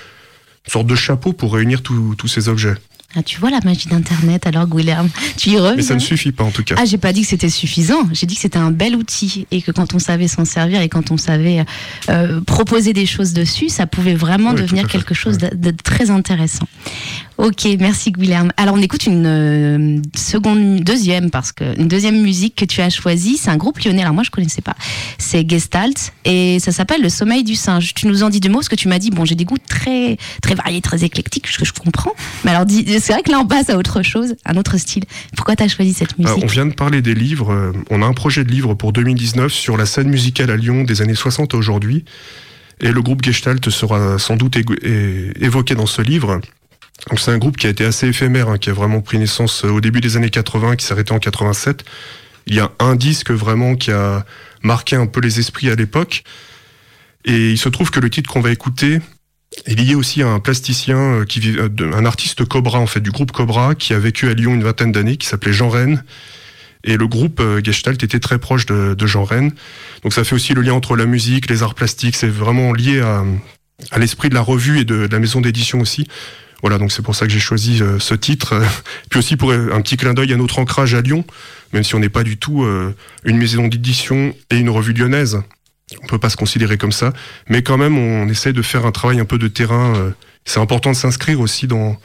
[0.66, 2.76] une sorte de chapeau pour réunir tous ces objets.
[3.16, 5.10] Ah, tu vois la magie d'Internet alors, Guilherme?
[5.38, 5.78] Tu y reviens?
[5.78, 6.76] Mais ça ne suffit pas en tout cas.
[6.78, 8.08] Ah, j'ai pas dit que c'était suffisant.
[8.12, 10.90] J'ai dit que c'était un bel outil et que quand on savait s'en servir et
[10.90, 11.64] quand on savait
[12.10, 16.68] euh, proposer des choses dessus, ça pouvait vraiment devenir quelque chose de, de très intéressant.
[17.38, 18.52] Ok, merci Guilherme.
[18.58, 22.90] Alors on écoute une euh, seconde, deuxième parce que une deuxième musique que tu as
[22.90, 24.02] choisie, c'est un groupe lyonnais.
[24.02, 24.76] Alors moi je connaissais pas.
[25.20, 27.94] C'est Gestalt et ça s'appelle Le Sommeil du singe.
[27.94, 29.58] Tu nous en dis deux mots parce que tu m'as dit bon j'ai des goûts
[29.70, 32.14] très très variés, très éclectiques, ce que je comprends.
[32.44, 35.04] Mais alors c'est vrai que là on passe à autre chose, un autre style.
[35.36, 37.52] Pourquoi tu as choisi cette musique Ah, on vient de parler des livres.
[37.54, 40.84] euh, On a un projet de livre pour 2019 sur la scène musicale à Lyon
[40.84, 42.04] des années 60 à aujourd'hui.
[42.80, 44.56] Et le groupe Gestalt sera sans doute
[45.40, 46.42] évoqué dans ce livre.
[47.10, 49.64] Donc c'est un groupe qui a été assez éphémère, hein, qui a vraiment pris naissance
[49.64, 51.86] euh, au début des années 80, qui s'est arrêté en 87.
[52.48, 54.26] Il y a un disque vraiment qui a
[54.64, 56.24] marqué un peu les esprits à l'époque.
[57.26, 59.00] Et il se trouve que le titre qu'on va écouter
[59.66, 63.00] est lié aussi à un plasticien, euh, qui vit- euh, un artiste Cobra en fait,
[63.00, 66.04] du groupe Cobra, qui a vécu à Lyon une vingtaine d'années, qui s'appelait Jean Rennes.
[66.84, 69.52] Et le groupe Gestalt était très proche de, Jean Rennes.
[70.04, 73.02] Donc ça fait aussi le lien entre la musique, les arts plastiques, c'est vraiment lié
[73.02, 73.26] à,
[73.98, 76.08] l'esprit de la revue et de la maison d'édition aussi.
[76.62, 78.60] Voilà, donc c'est pour ça que j'ai choisi euh, ce titre.
[79.10, 81.24] Puis aussi pour un petit clin d'œil à notre ancrage à Lyon,
[81.74, 85.42] même si on n'est pas du tout euh, une maison d'édition et une revue lyonnaise.
[86.04, 87.14] On peut pas se considérer comme ça,
[87.48, 89.96] mais quand même on essaie de faire un travail un peu de terrain.
[89.96, 90.12] euh,
[90.46, 91.98] c'est important de s'inscrire aussi dans,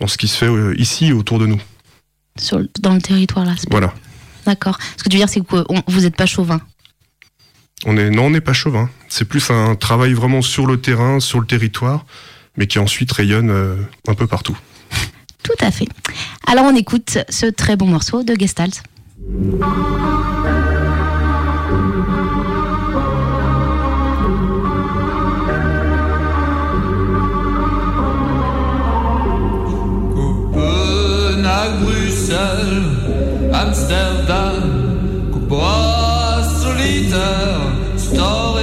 [0.00, 1.60] dans ce qui se fait ici autour de nous.
[2.38, 3.54] sur, dans le territoire là.
[3.70, 3.94] Voilà.
[4.46, 4.78] D'accord.
[4.96, 6.60] Ce que tu veux dire, c'est que on- vous n'êtes pas chauvin.
[7.84, 8.88] On est, non, on n'est pas chauvin.
[9.08, 12.04] C'est plus un travail vraiment sur le terrain, sur le territoire,
[12.56, 13.76] mais qui ensuite rayonne euh,
[14.08, 14.56] un peu partout.
[15.42, 15.86] Tout à fait.
[16.46, 18.82] Alors on écoute ce très bon morceau de Gestalt.
[31.80, 34.62] Bruxelles, Amsterdam,
[36.60, 37.60] solitaire,
[37.96, 38.55] store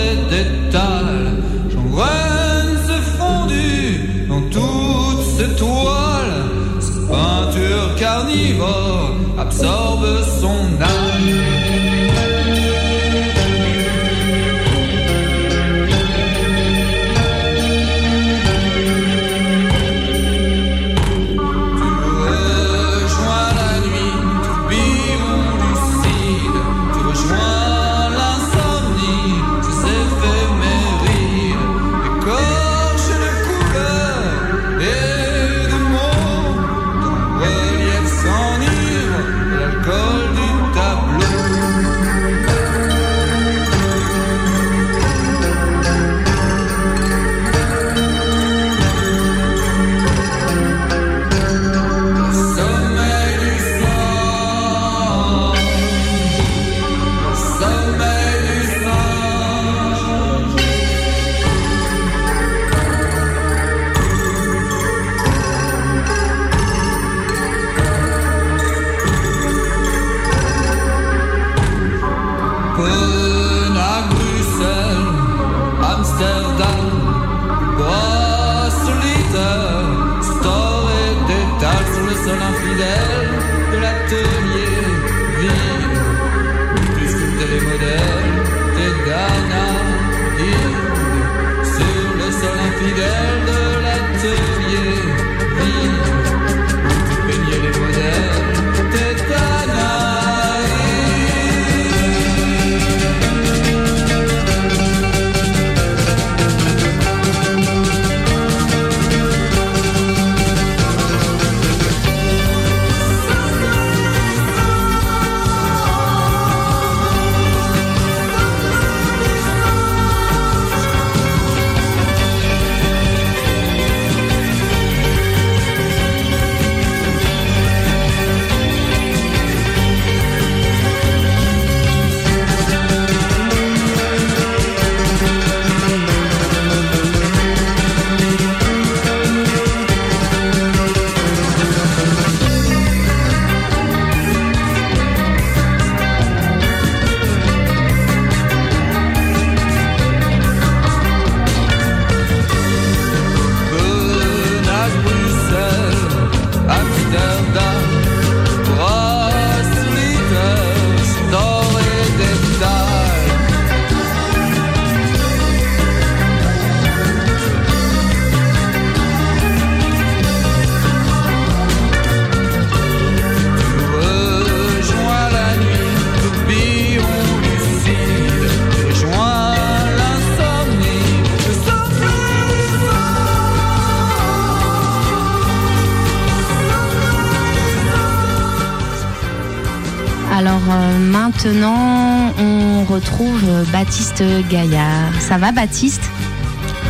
[194.13, 195.21] Baptiste Gaillard.
[195.21, 196.03] Ça va, Baptiste?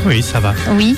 [0.05, 0.53] Oui, ça va.
[0.74, 0.97] Oui.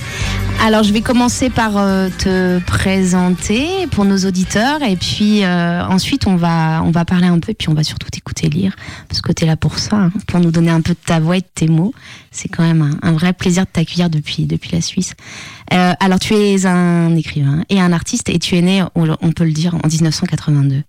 [0.63, 6.26] Alors, je vais commencer par euh, te présenter pour nos auditeurs et puis euh, ensuite
[6.26, 8.76] on va on va parler un peu et puis on va surtout t'écouter lire
[9.07, 11.19] parce que tu es là pour ça, hein, pour nous donner un peu de ta
[11.19, 11.93] voix et de tes mots.
[12.32, 15.13] C'est quand même un, un vrai plaisir de t'accueillir depuis depuis la Suisse.
[15.73, 19.32] Euh, alors, tu es un écrivain et un artiste et tu es né, on on
[19.32, 20.82] peut le dire, en 1982.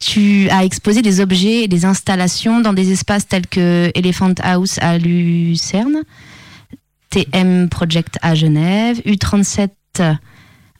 [0.00, 4.78] Tu as exposé des objets et des installations dans des espaces tels que Elephant House
[4.80, 6.02] à Lucerne,
[7.10, 9.68] TM Project à Genève, U37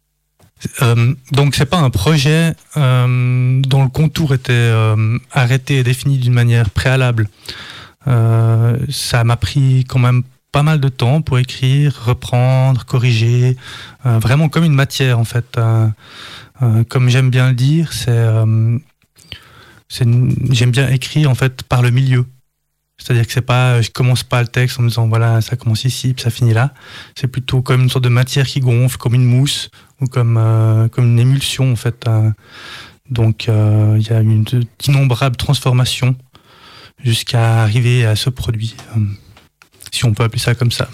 [0.82, 6.18] Euh, donc c'est pas un projet euh, dont le contour était euh, arrêté et défini
[6.18, 7.28] d'une manière préalable.
[8.89, 13.57] Ça m'a pris quand même pas mal de temps pour écrire, reprendre, corriger,
[14.05, 15.59] vraiment comme une matière en fait.
[16.88, 18.18] Comme j'aime bien le dire, c'est
[19.89, 22.25] j'aime bien écrire en fait par le milieu.
[22.97, 25.85] C'est-à-dire que c'est pas, je commence pas le texte en me disant voilà, ça commence
[25.85, 26.73] ici, puis ça finit là.
[27.15, 29.69] C'est plutôt comme une sorte de matière qui gonfle, comme une mousse
[30.01, 32.07] ou comme euh, comme une émulsion en fait.
[32.07, 32.31] euh.
[33.09, 34.43] Donc euh, il y a une
[34.79, 36.15] d'innombrables transformations
[37.03, 39.01] jusqu'à arriver à ce produit, euh,
[39.91, 40.89] si on peut appeler ça comme ça.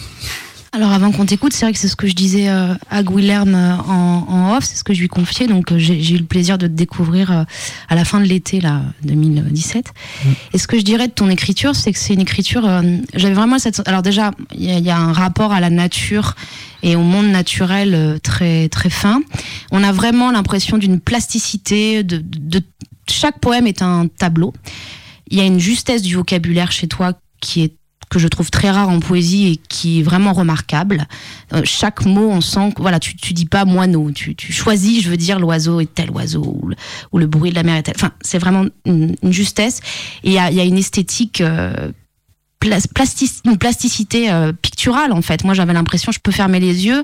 [0.76, 3.54] Alors avant qu'on t'écoute, c'est vrai que c'est ce que je disais euh, à Guilherme
[3.54, 5.46] euh, en, en off, c'est ce que je lui confiais.
[5.46, 7.46] Donc euh, j'ai eu le plaisir de te découvrir
[7.90, 9.86] à la fin de l'été là 2017.
[10.52, 12.68] Et ce que je dirais de ton écriture, c'est que c'est une écriture.
[13.14, 13.88] J'avais vraiment cette.
[13.88, 16.34] Alors déjà, il y, a- il y a un rapport à la nature
[16.82, 19.22] et au monde naturel très très fin.
[19.72, 22.04] On a vraiment l'impression d'une plasticité.
[22.04, 22.66] De, de, de-
[23.08, 24.54] chaque poème est un tableau.
[25.30, 27.76] Il y a une justesse du vocabulaire chez toi qui est
[28.14, 31.07] que je trouve très rare en poésie et qui est vraiment remarquable.
[31.53, 35.03] Euh, chaque mot, on sent que voilà, tu, tu dis pas moineau, tu, tu choisis,
[35.03, 36.59] je veux dire, l'oiseau est tel oiseau
[37.11, 37.95] ou le, bruit de la mer est tel.
[37.97, 39.80] Enfin, c'est vraiment une, justesse.
[40.24, 41.41] Et il y y a une esthétique.
[41.41, 41.91] euh,
[42.64, 45.43] une plasticité euh, picturale en fait.
[45.43, 47.03] Moi j'avais l'impression je peux fermer les yeux.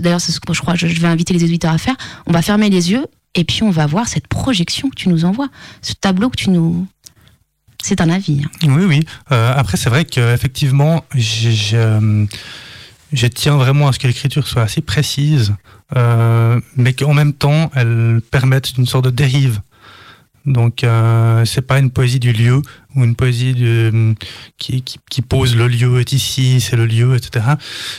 [0.00, 1.96] D'ailleurs c'est ce que je crois je, je vais inviter les auditeurs à faire.
[2.26, 3.04] On va fermer les yeux
[3.34, 5.48] et puis on va voir cette projection que tu nous envoies,
[5.82, 6.86] ce tableau que tu nous
[7.82, 8.42] c'est un avis.
[8.44, 8.68] hein.
[8.68, 9.00] Oui, oui.
[9.32, 12.26] Euh, après, c'est vrai qu'effectivement, je,
[13.12, 15.54] je, tiens vraiment à ce que l'écriture soit assez précise,
[15.96, 19.60] euh, mais qu'en même temps, elle permette une sorte de dérive.
[20.44, 22.62] Donc, euh, c'est pas une poésie du lieu
[22.96, 23.54] ou une poésie
[24.58, 27.46] qui, pose le lieu est ici, c'est le lieu, etc.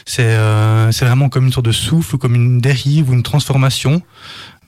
[0.06, 4.02] C'est euh, vraiment comme une sorte de souffle, ou comme une dérive ou une transformation.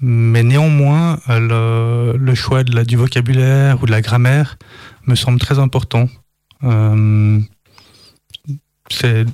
[0.08, 4.60] Mais néanmoins, le, le choix de la, du vocabulaire ou de la grammaire
[5.08, 6.08] me semble très important.
[6.64, 7.40] Euh,
[8.92, 9.26] c'est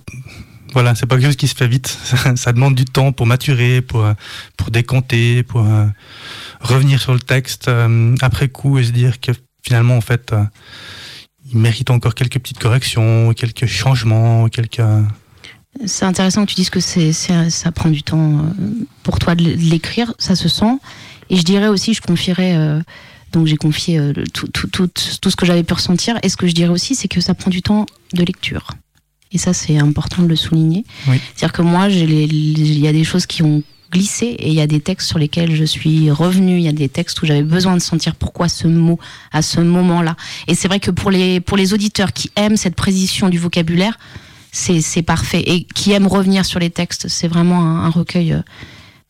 [0.71, 1.87] voilà, c'est pas quelque chose qui se fait vite.
[2.05, 4.07] Ça, ça demande du temps pour maturer, pour
[4.55, 5.87] pour décompter, pour euh,
[6.61, 10.45] revenir sur le texte euh, après coup et se dire que finalement en fait euh,
[11.51, 14.81] il mérite encore quelques petites corrections, quelques changements, quelques
[15.85, 19.43] C'est intéressant que tu dises que c'est, ça prend du temps euh, pour toi de
[19.43, 20.77] l'écrire, ça se sent.
[21.29, 22.79] Et je dirais aussi, je confierais, euh,
[23.31, 24.89] donc j'ai confié euh, tout, tout, tout,
[25.21, 26.17] tout ce que j'avais pu ressentir.
[26.23, 28.71] Et ce que je dirais aussi, c'est que ça prend du temps de lecture.
[29.31, 30.85] Et ça, c'est important de le souligner.
[31.07, 31.19] Oui.
[31.35, 34.67] C'est-à-dire que moi, il y a des choses qui ont glissé et il y a
[34.67, 36.57] des textes sur lesquels je suis revenue.
[36.57, 38.99] Il y a des textes où j'avais besoin de sentir pourquoi ce mot
[39.31, 40.15] à ce moment-là.
[40.47, 43.97] Et c'est vrai que pour les, pour les auditeurs qui aiment cette précision du vocabulaire,
[44.51, 45.43] c'est parfait.
[45.45, 48.41] Et qui aiment revenir sur les textes, c'est vraiment un, un recueil euh,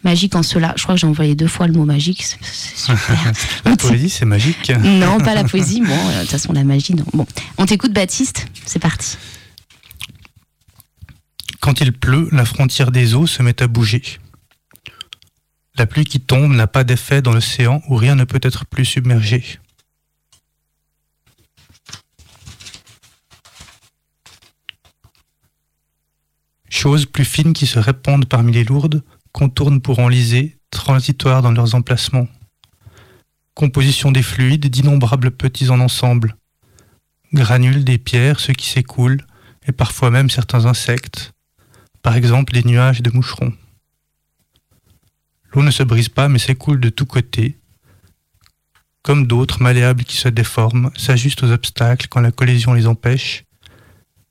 [0.04, 0.74] magique en cela.
[0.78, 2.24] Je crois que j'ai envoyé deux fois le mot magique.
[2.24, 3.34] Super.
[3.66, 4.72] la poésie, c'est magique.
[4.84, 5.82] non, pas la poésie.
[5.82, 7.06] Bon, euh, de toute façon, la magie, non.
[7.14, 7.26] Bon,
[7.58, 8.48] on t'écoute, Baptiste.
[8.66, 9.18] C'est parti.
[11.60, 14.02] Quand il pleut, la frontière des eaux se met à bouger.
[15.78, 18.86] La pluie qui tombe n'a pas d'effet dans l'océan où rien ne peut être plus
[18.86, 19.44] submergé.
[26.72, 29.04] Choses plus fines qui se répandent parmi les lourdes,
[29.34, 32.30] contournent pour enliser, transitoires dans leurs emplacements.
[33.54, 36.38] Composition des fluides, d'innombrables petits en ensemble.
[37.34, 39.22] Granules des pierres, ceux qui s'écoulent,
[39.68, 41.34] et parfois même certains insectes,
[42.02, 43.54] par exemple les nuages de moucherons.
[45.54, 47.60] L'eau ne se brise pas mais s'écoule de tous côtés,
[49.04, 53.44] comme d'autres malléables qui se déforment, s'ajustent aux obstacles quand la collision les empêche,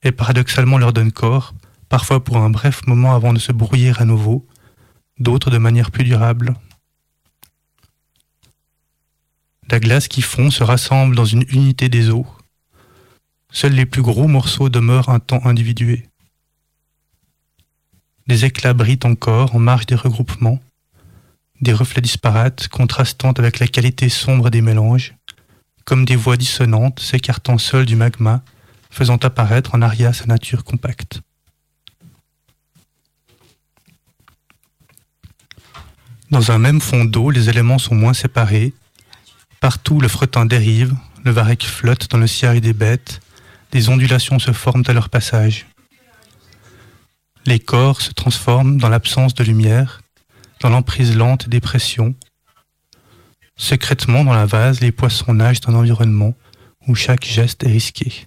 [0.03, 1.55] et paradoxalement leur donnent corps,
[1.91, 4.47] parfois pour un bref moment avant de se brouiller à nouveau,
[5.18, 6.55] d'autres de manière plus durable.
[9.68, 12.26] La glace qui fond se rassemble dans une unité des eaux.
[13.53, 16.07] Seuls les plus gros morceaux demeurent un temps individué.
[18.28, 20.61] Des éclats brillent encore en marge des regroupements,
[21.61, 25.16] des reflets disparates contrastant avec la qualité sombre des mélanges,
[25.84, 28.45] comme des voix dissonantes s'écartant seules du magma,
[28.91, 31.20] faisant apparaître en aria sa nature compacte.
[36.30, 38.72] Dans un même fond d'eau, les éléments sont moins séparés.
[39.58, 43.20] Partout, le fretin dérive, le varech flotte dans le ciel des bêtes,
[43.72, 45.66] des ondulations se forment à leur passage.
[47.46, 50.02] Les corps se transforment dans l'absence de lumière,
[50.60, 52.14] dans l'emprise lente des pressions.
[53.56, 56.34] Secrètement dans la vase, les poissons nagent dans un environnement
[56.86, 58.26] où chaque geste est risqué.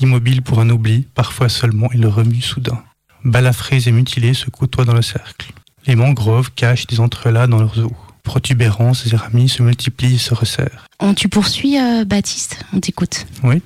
[0.00, 2.82] Immobile pour un oubli, parfois seulement il remue soudain.
[3.24, 5.52] Balafrés et mutilés se côtoient dans le cercle.
[5.88, 7.96] Les mangroves cachent des entrelacs dans leurs eaux.
[8.22, 10.84] Protubérances et ramis se multiplient et se resserrent.
[11.00, 13.24] On, tu poursuis, euh, Baptiste On t'écoute.
[13.42, 13.62] Oui.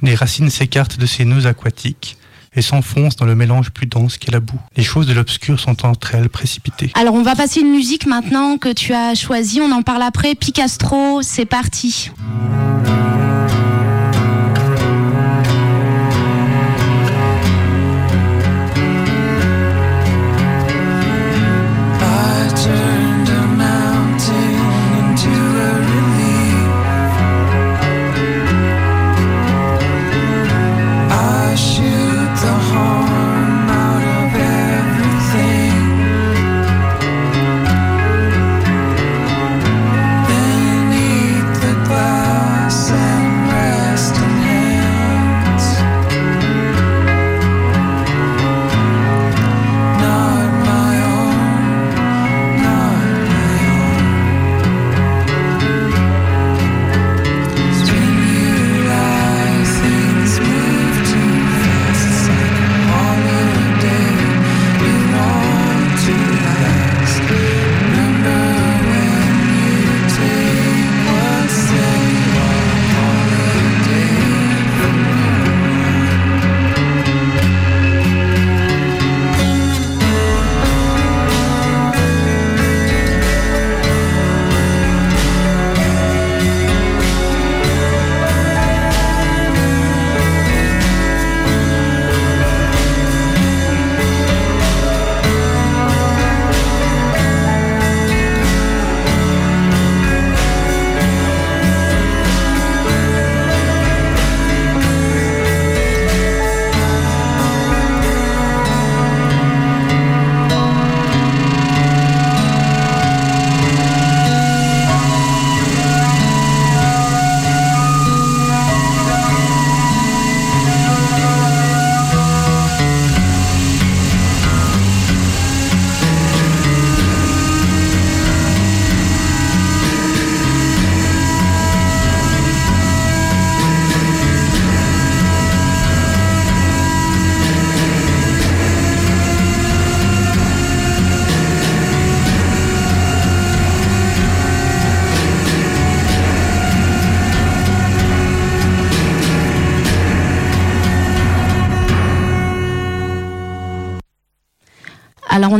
[0.00, 2.16] Les racines s'écartent de ces nœuds aquatiques
[2.54, 4.58] et s'enfoncent dans le mélange plus dense qu'est la boue.
[4.78, 6.90] Les choses de l'obscur sont entre elles précipitées.
[6.94, 9.60] Alors, on va passer une musique maintenant que tu as choisie.
[9.60, 10.34] On en parle après.
[10.34, 12.10] Picastro, c'est parti.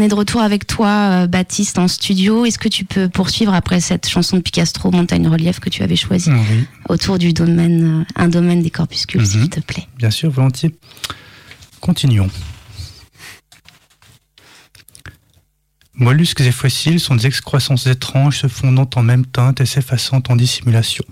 [0.06, 2.44] Est de retour avec toi, euh, Baptiste, en studio.
[2.46, 5.96] Est-ce que tu peux poursuivre après cette chanson de Picastro, Montagne Relief, que tu avais
[5.96, 9.26] choisie Oui, autour du domaine, euh, un domaine des corpuscules, Mhm.
[9.26, 9.86] s'il te plaît?
[9.98, 10.74] Bien sûr, volontiers.
[11.80, 12.30] Continuons.
[15.94, 20.36] Mollusques et fossiles sont des excroissances étranges se fondant en même teinte et s'effaçant en
[20.36, 21.04] dissimulation.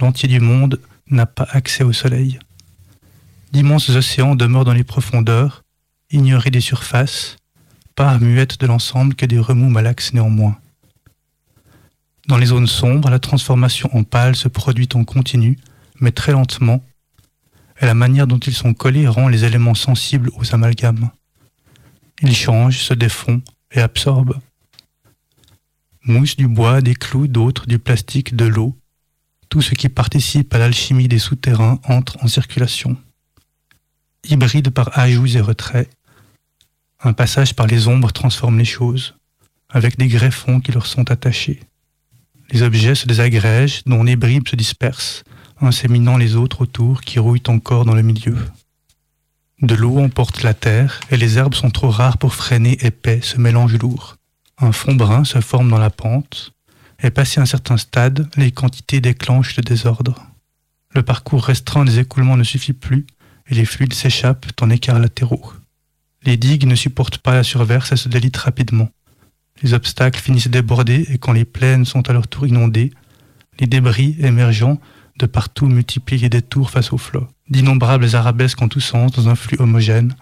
[0.00, 2.38] L'entier du monde n'a pas accès au soleil.
[3.52, 5.64] D'immenses océans demeurent dans les profondeurs,
[6.10, 7.36] ignorés des surfaces,
[7.98, 10.56] part muette de l'ensemble que des remous malaxes néanmoins.
[12.28, 15.58] Dans les zones sombres, la transformation en pâle se produit en continu,
[15.98, 16.80] mais très lentement,
[17.80, 21.10] et la manière dont ils sont collés rend les éléments sensibles aux amalgames.
[22.22, 23.42] Ils changent, se défont
[23.72, 24.38] et absorbent.
[26.04, 28.78] Mousse du bois, des clous, d'autres, du plastique, de l'eau,
[29.48, 32.96] tout ce qui participe à l'alchimie des souterrains entre en circulation.
[34.22, 35.90] Hybrides par ajouts et retraits,
[37.02, 39.14] un passage par les ombres transforme les choses,
[39.70, 41.60] avec des greffons qui leur sont attachés.
[42.50, 45.22] Les objets se désagrègent, dont les bribes se dispersent,
[45.60, 48.36] inséminant les autres autour qui rouillent encore dans le milieu.
[49.60, 53.38] De l'eau emporte la terre, et les herbes sont trop rares pour freiner épais ce
[53.38, 54.16] mélange lourd.
[54.58, 56.52] Un fond brun se forme dans la pente,
[57.02, 60.26] et passé un certain stade, les quantités déclenchent le désordre.
[60.94, 63.06] Le parcours restreint des écoulements ne suffit plus,
[63.48, 65.52] et les fluides s'échappent en écarts latéraux.
[66.24, 68.88] Les digues ne supportent pas la surverse et se délitent rapidement.
[69.62, 72.92] Les obstacles finissent débordés, et quand les plaines sont à leur tour inondées,
[73.58, 74.80] les débris émergeant
[75.18, 77.26] de partout multiplient les détours face au flot.
[77.48, 80.14] D'innombrables arabesques en tous sens dans un flux homogène,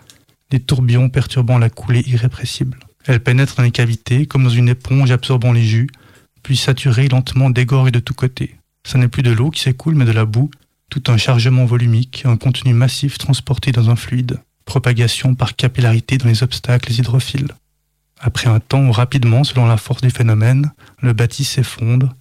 [0.51, 2.79] des tourbillons perturbant la coulée irrépressible.
[3.05, 5.89] Elles pénètrent dans les cavités comme dans une éponge absorbant les jus,
[6.43, 8.57] puis saturées lentement dégorgent de tous côtés.
[8.85, 10.51] Ce n'est plus de l'eau qui s'écoule mais de la boue,
[10.89, 16.29] tout un chargement volumique, un contenu massif transporté dans un fluide, propagation par capillarité dans
[16.29, 17.49] les obstacles hydrophiles.
[18.21, 22.14] Après un temps où rapidement, selon la force du phénomène, le bâti s'effondre,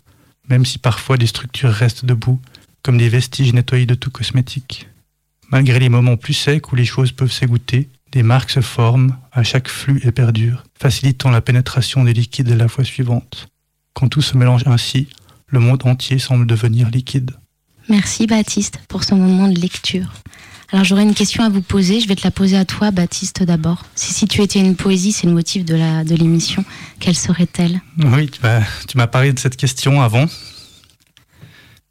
[0.48, 2.40] même si parfois des structures restent debout,
[2.84, 4.88] comme des vestiges nettoyés de tout cosmétique.
[5.50, 9.44] Malgré les moments plus secs où les choses peuvent s'égoutter, des marques se forment à
[9.44, 13.48] chaque flux et perdurent, facilitant la pénétration des liquides de la fois suivante.
[13.94, 15.08] Quand tout se mélange ainsi,
[15.48, 17.32] le monde entier semble devenir liquide.
[17.90, 20.14] Merci Baptiste pour ce moment de lecture.
[20.72, 23.44] Alors j'aurais une question à vous poser, je vais te la poser à toi Baptiste
[23.44, 23.86] d'abord.
[23.96, 26.66] Si, si tu étais une poésie, c'est le motif de la de l'émission,
[27.00, 27.82] quelle serait-elle?
[27.98, 30.26] Oui, tu m'as, parlé de cette question avant.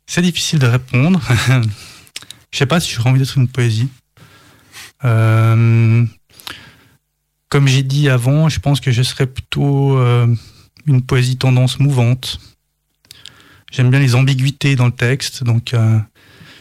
[0.06, 1.20] C'est difficile de répondre.
[2.50, 3.88] Je sais pas si j'aurais envie d'être une poésie.
[5.04, 6.04] Euh,
[7.48, 10.26] comme j'ai dit avant, je pense que je serais plutôt euh,
[10.86, 12.40] une poésie tendance mouvante.
[13.70, 15.98] J'aime bien les ambiguïtés dans le texte, donc euh,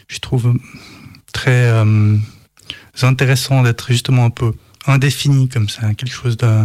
[0.08, 0.54] je trouve
[1.34, 2.16] très euh,
[3.02, 4.52] intéressant d'être justement un peu
[4.86, 6.64] indéfini comme ça, quelque chose de,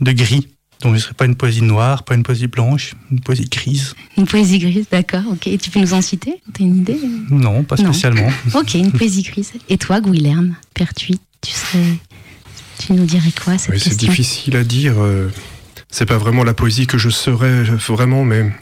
[0.00, 0.48] de gris.
[0.82, 3.94] Donc je ne serais pas une poésie noire, pas une poésie blanche, une poésie grise.
[4.18, 5.46] Une poésie grise, d'accord, ok.
[5.46, 6.34] Et tu peux nous en citer?
[6.52, 6.98] T'as une idée?
[7.30, 7.84] Non, pas Non.
[7.92, 8.30] spécialement.
[8.54, 9.52] Ok, une poésie grise.
[9.70, 11.94] Et toi, Guilherme, Pertuis, tu serais...
[12.78, 14.94] Tu nous dirais quoi cette Oui, c'est difficile à dire.
[14.98, 15.30] euh,
[15.90, 18.52] C'est pas vraiment la poésie que je serais vraiment, mais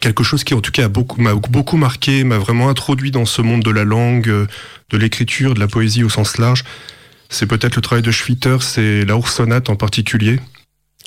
[0.00, 3.62] quelque chose qui en tout cas m'a beaucoup marqué, m'a vraiment introduit dans ce monde
[3.62, 4.46] de la langue, euh,
[4.90, 6.64] de l'écriture, de la poésie au sens large.
[7.28, 10.38] C'est peut-être le travail de Schwitter, c'est la Sonate en particulier,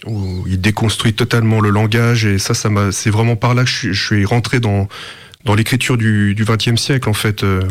[0.05, 4.25] où il déconstruit totalement le langage et ça, c'est vraiment par là que je, suis-
[4.25, 4.87] rentré dans
[5.55, 7.63] l'écriture du XXe siècle en fait, euh,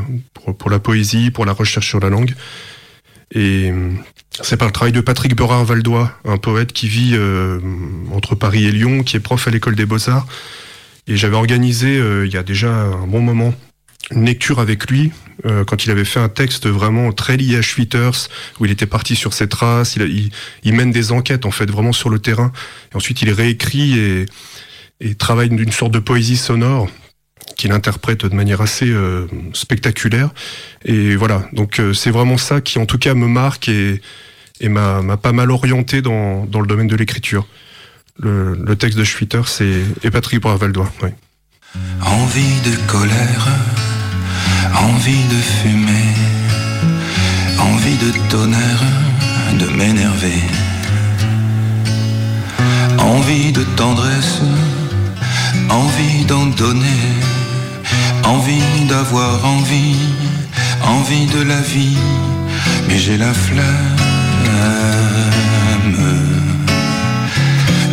[0.59, 2.35] pour, la poésie, pour la recherche sur la langue.
[3.35, 3.91] Et euh,
[4.41, 7.19] c'est par le travail de Patrick Berard-Valdois, un poète qui vit
[8.15, 10.27] entre Paris et Lyon, qui est prof à l'école des beaux-arts.
[11.09, 13.55] Et j'avais organisé, euh, il y a déjà un bon moment,
[14.11, 15.11] une lecture avec lui,
[15.47, 18.29] euh, quand il avait fait un texte vraiment très lié à Schwitters,
[18.61, 22.11] où il était parti sur ses traces, il, mène des enquêtes en fait vraiment sur
[22.11, 22.53] le terrain,
[22.93, 24.27] et ensuite il réécrit et,
[25.17, 26.89] travaille d'une sorte de poésie sonore
[27.57, 30.31] qu'il interprète de manière assez euh, spectaculaire.
[30.85, 34.01] Et voilà, donc c'est vraiment ça qui en tout cas me marque et,
[34.61, 37.47] m'a pas mal orienté dans le domaine de l'écriture.
[38.21, 40.91] Le, texte de Schwitter, c'est et Patrick Bravaldois.
[41.03, 41.15] Ouais.
[42.03, 43.49] Envie de colère,
[44.75, 46.15] envie de fumer,
[47.59, 48.83] envie de tonnerre,
[49.61, 50.43] de m'énerver.
[52.99, 54.41] Envie de tendresse,
[55.71, 57.03] envie d'en donner,
[58.25, 59.97] envie d'avoir envie,
[60.83, 61.97] envie de la vie,
[62.89, 63.99] mais j'ai la flamme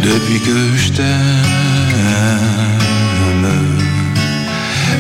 [0.06, 1.96] depuis que je t'aime,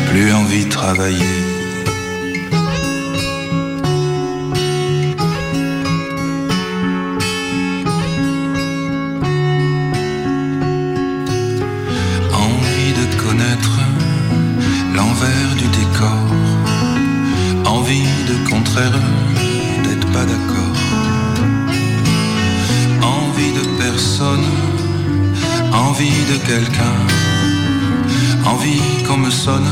[0.09, 1.35] plus envie de travailler.
[12.45, 13.77] Envie de connaître
[14.95, 16.25] l'envers du décor,
[17.65, 19.01] envie de contraire,
[19.83, 20.77] d'être pas d'accord,
[23.03, 24.74] envie de personne
[25.75, 26.97] envie de quelqu'un.
[28.45, 29.71] Envie qu'on me sonne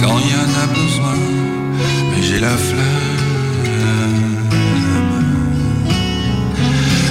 [0.00, 1.18] quand il y en a besoin.
[2.10, 3.14] Mais j'ai la flemme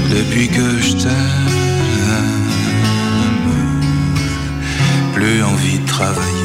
[0.09, 1.43] depuis que je t'aime.
[5.13, 6.42] Plus envie de travailler.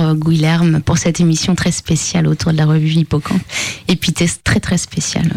[0.00, 3.42] Euh, Guilherme, pour cette émission très spéciale autour de la revue Hippocampe,
[3.88, 5.30] et puis t'es très très spéciale.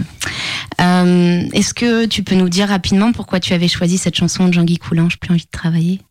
[0.81, 4.53] Euh, Est-ce que tu peux nous dire rapidement pourquoi tu avais choisi cette chanson de
[4.53, 6.01] Jean-Guy Coulange, Plus envie de travailler?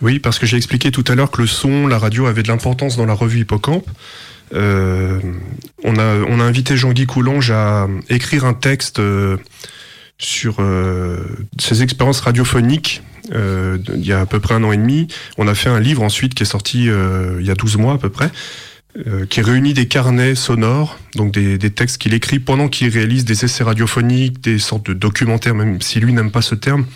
[0.00, 2.48] Oui, parce que j'ai expliqué tout à l'heure que le son, la radio avait de
[2.48, 3.88] l'importance dans la revue Hippocampe.
[4.54, 5.20] Euh,
[5.84, 9.36] on, a, on a invité Jean-Guy Coulange à écrire un texte euh,
[10.18, 10.56] sur
[11.58, 13.02] ses expériences radiophoniques
[13.34, 15.08] euh, il y a à peu près un an et demi.
[15.36, 17.94] On a fait un livre ensuite qui est sorti euh, il y a 12 mois
[17.94, 18.30] à peu près,
[19.06, 23.24] euh, qui réunit des carnets sonores, donc des, des textes qu'il écrit pendant qu'il réalise
[23.24, 26.86] des essais radiophoniques, des sortes de documentaires, même si lui n'aime pas ce terme.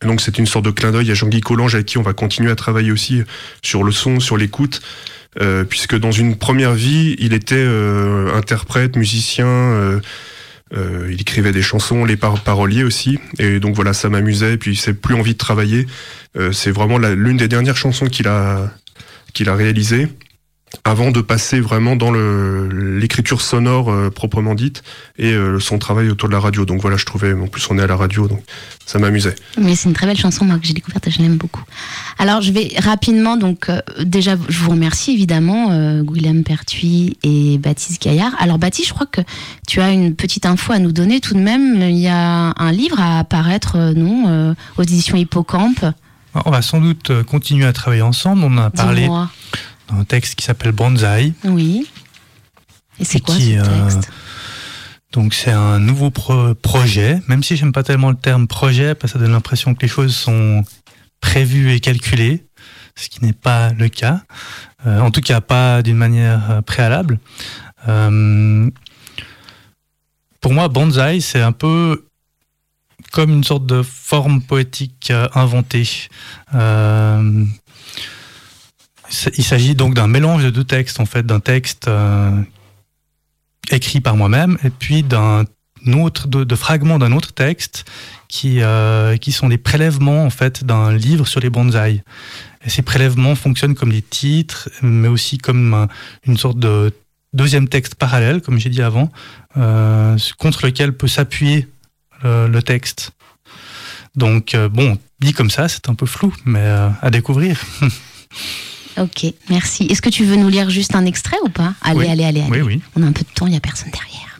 [0.00, 2.50] Donc c'est une sorte de clin d'œil à Jean-Guy Collange avec qui on va continuer
[2.50, 3.22] à travailler aussi
[3.62, 4.80] sur le son, sur l'écoute,
[5.40, 10.00] euh, puisque dans une première vie, il était euh, interprète, musicien, euh,
[10.74, 14.56] euh, il écrivait des chansons, les par paroliers aussi, et donc voilà, ça m'amusait, et
[14.56, 15.86] puis c'est plus envie de travailler.
[16.36, 18.70] Euh, c'est vraiment l'une des dernières chansons qu'il a
[19.34, 20.08] réalisées
[20.84, 22.68] avant de passer vraiment dans le
[22.98, 24.82] l'écriture sonore euh, proprement dite
[25.18, 26.64] et euh, son travail autour de la radio.
[26.64, 28.42] Donc voilà, je trouvais, en plus on est à la radio, donc
[28.86, 29.34] ça m'amusait.
[29.58, 31.62] Mais c'est une très belle chanson, moi, que j'ai découverte et je l'aime beaucoup.
[32.18, 37.58] Alors, je vais rapidement, donc, euh, déjà, je vous remercie évidemment, euh, Guillaume Pertuis et
[37.58, 38.32] Baptiste Gaillard.
[38.38, 39.20] Alors, Baptiste, je crois que
[39.66, 41.80] tu as une petite info à nous donner tout de même.
[41.80, 45.84] Il y a un livre à apparaître, euh, non, euh, aux éditions Hippocampe.
[46.44, 48.42] On va sans doute continuer à travailler ensemble.
[48.44, 49.06] On en a parlé
[49.92, 51.34] D'un texte qui s'appelle Banzai.
[51.44, 51.86] Oui.
[52.98, 54.10] Et c'est quoi qui, ce euh, texte?
[55.12, 59.12] Donc c'est un nouveau pro- projet, même si j'aime pas tellement le terme projet, parce
[59.12, 60.64] que ça donne l'impression que les choses sont
[61.20, 62.46] prévues et calculées,
[62.96, 64.22] ce qui n'est pas le cas.
[64.86, 67.18] Euh, en tout cas, pas d'une manière euh, préalable.
[67.88, 68.70] Euh,
[70.40, 72.06] pour moi, Banzai, c'est un peu
[73.12, 75.88] comme une sorte de forme poétique inventée.
[76.54, 77.44] Euh,
[79.36, 82.42] Il s'agit donc d'un mélange de deux textes, en fait, d'un texte euh,
[83.70, 85.44] écrit par moi-même et puis d'un
[85.94, 87.84] autre, de, fragments d'un autre texte
[88.28, 92.02] qui, euh, sont des prélèvements en fait d'un livre sur les bonsaïs.
[92.66, 95.88] Ces prélèvements fonctionnent comme des titres, mais aussi comme un-
[96.26, 96.92] une sorte de
[97.32, 99.10] deuxième texte parallèle, comme j'ai dit avant,
[99.56, 101.68] euh, contre lequel peut s'appuyer
[102.24, 103.10] le, texte.
[104.14, 106.64] Donc bon, dit comme ça, c'est un peu flou, mais
[107.02, 107.60] à découvrir.
[108.98, 109.84] Ok, merci.
[109.84, 112.08] Est-ce que tu veux nous lire juste un extrait ou pas Allez, Oui.
[112.08, 112.50] allez, allez, allez.
[112.50, 112.82] Oui, oui.
[112.96, 114.38] On a un peu de temps, il n'y a personne derrière.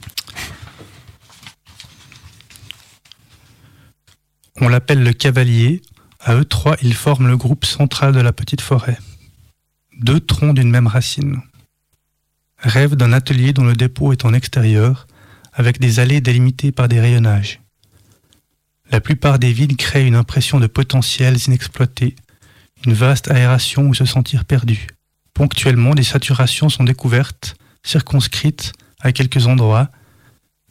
[4.61, 5.83] On l'appelle le cavalier.
[6.21, 8.99] À eux trois, ils forment le groupe central de la petite forêt.
[10.01, 11.41] Deux troncs d'une même racine.
[12.59, 15.09] Rêve d'un atelier dont le dépôt est en extérieur,
[15.53, 17.61] avec des allées délimitées par des rayonnages.
[18.91, 22.15] La plupart des villes créent une impression de potentiels inexploités,
[22.87, 24.87] une vaste aération où se sentir perdu.
[25.35, 29.89] Ponctuellement, des saturations sont découvertes, circonscrites à quelques endroits,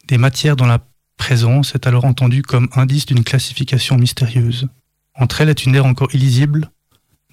[0.07, 0.80] des matières dont la
[1.18, 4.68] présence est alors entendue comme indice d'une classification mystérieuse.
[5.16, 6.70] Entre elles est une aire encore illisible,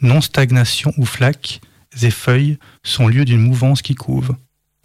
[0.00, 1.60] non-stagnation ou flaques
[2.02, 4.36] et feuilles sont lieux d'une mouvance qui couve.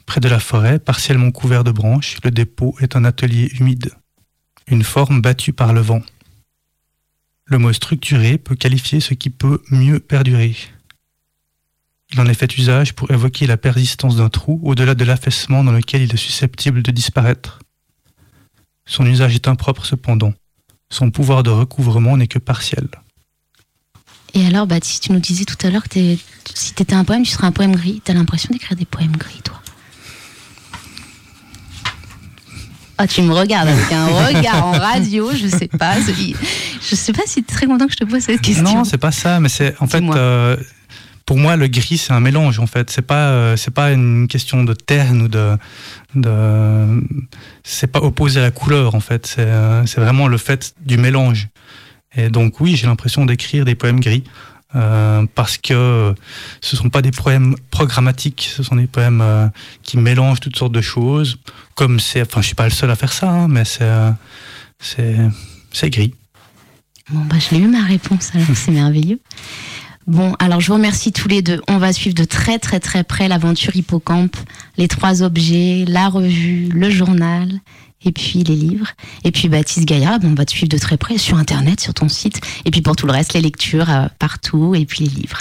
[0.06, 3.92] Près de la forêt, partiellement couvert de branches, le dépôt est un atelier humide,
[4.68, 6.02] une forme battue par le vent.
[7.54, 10.56] Le mot structuré peut qualifier ce qui peut mieux perdurer.
[12.12, 15.72] Il en est fait usage pour évoquer la persistance d'un trou au-delà de l'affaissement dans
[15.72, 17.60] lequel il est susceptible de disparaître.
[18.88, 20.34] Son usage est impropre cependant.
[20.90, 22.88] Son pouvoir de recouvrement n'est que partiel.
[24.34, 26.18] Et alors, Baptiste, tu nous disais tout à l'heure que t'es-
[26.56, 28.02] si tu étais un poème, tu serais un poème gris.
[28.04, 29.62] T'as l'impression d'écrire des poèmes gris, toi?
[32.98, 35.98] Ah, tu me regardes avec un regard en radio, je sais pas.
[36.90, 38.64] Je sais pas si tu es très content que je te pose cette question.
[38.64, 40.58] Non, c'est pas ça, mais c'est en fait euh,
[41.26, 42.90] pour moi le gris c'est un mélange en fait.
[42.90, 45.58] C'est pas euh, c'est pas une question de terne ou de
[46.16, 47.02] de
[47.64, 49.26] c'est pas opposé à la couleur en fait.
[49.26, 51.48] C'est euh, c'est vraiment le fait du mélange.
[52.16, 54.24] Et donc oui, j'ai l'impression d'écrire des poèmes gris.
[54.76, 56.14] euh, parce que
[56.62, 59.52] ce sont pas des poèmes programmatiques, ce sont des poèmes
[59.84, 61.38] qui mélangent toutes sortes de choses.
[61.76, 63.88] Comme c'est, enfin, je suis pas le seul à faire ça, hein, mais c'est,
[64.80, 65.16] c'est,
[65.72, 66.14] c'est gris.
[67.10, 69.20] Bon, bah, je l'ai eu ma réponse, alors c'est merveilleux.
[70.06, 71.62] Bon, alors je vous remercie tous les deux.
[71.70, 74.36] On va suivre de très très très près l'aventure Hippocampe,
[74.78, 77.50] les trois objets, la revue, le journal,
[78.06, 78.88] et puis les livres.
[79.24, 82.10] Et puis Baptiste Gaillard, on va te suivre de très près sur Internet, sur ton
[82.10, 82.42] site.
[82.66, 85.40] Et puis pour tout le reste, les lectures euh, partout, et puis les livres.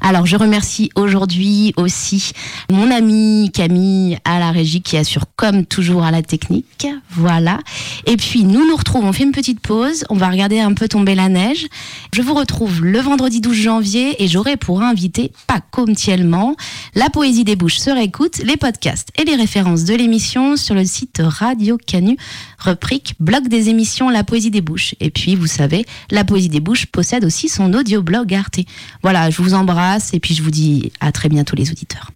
[0.00, 2.32] Alors je remercie aujourd'hui aussi
[2.70, 6.86] mon ami Camille à la régie qui assure comme toujours à la technique.
[7.10, 7.58] Voilà.
[8.06, 10.88] Et puis nous nous retrouvons, on fait une petite pause, on va regarder un peu
[10.88, 11.66] tomber la neige.
[12.12, 16.54] Je vous retrouve le vendredi 12 janvier et j'aurai pour invité Paco Mtielman.
[16.94, 20.84] La poésie des bouches se réécoute, les podcasts et les références de l'émission sur le
[20.84, 22.16] site Radio Canu,
[22.58, 24.94] rubrique blog des émissions La poésie des bouches.
[25.00, 28.60] Et puis vous savez, La poésie des bouches possède aussi son audio-blog Arte.
[29.02, 32.10] Voilà, je vous embrasse et puis je vous dis à très bientôt les auditeurs.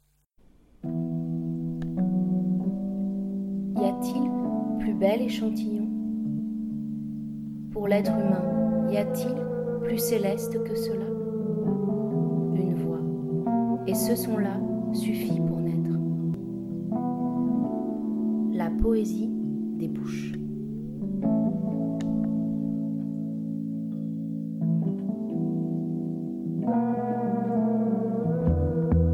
[3.76, 4.30] Y a-t-il
[4.80, 5.88] plus bel échantillon?
[7.72, 9.34] Pour l'être humain, y a-t-il
[9.86, 11.06] plus céleste que cela?
[12.56, 13.00] Une voix.
[13.86, 14.58] Et ce son-là
[14.92, 15.76] suffit pour naître.
[18.52, 19.30] La poésie
[19.78, 20.27] des bouches.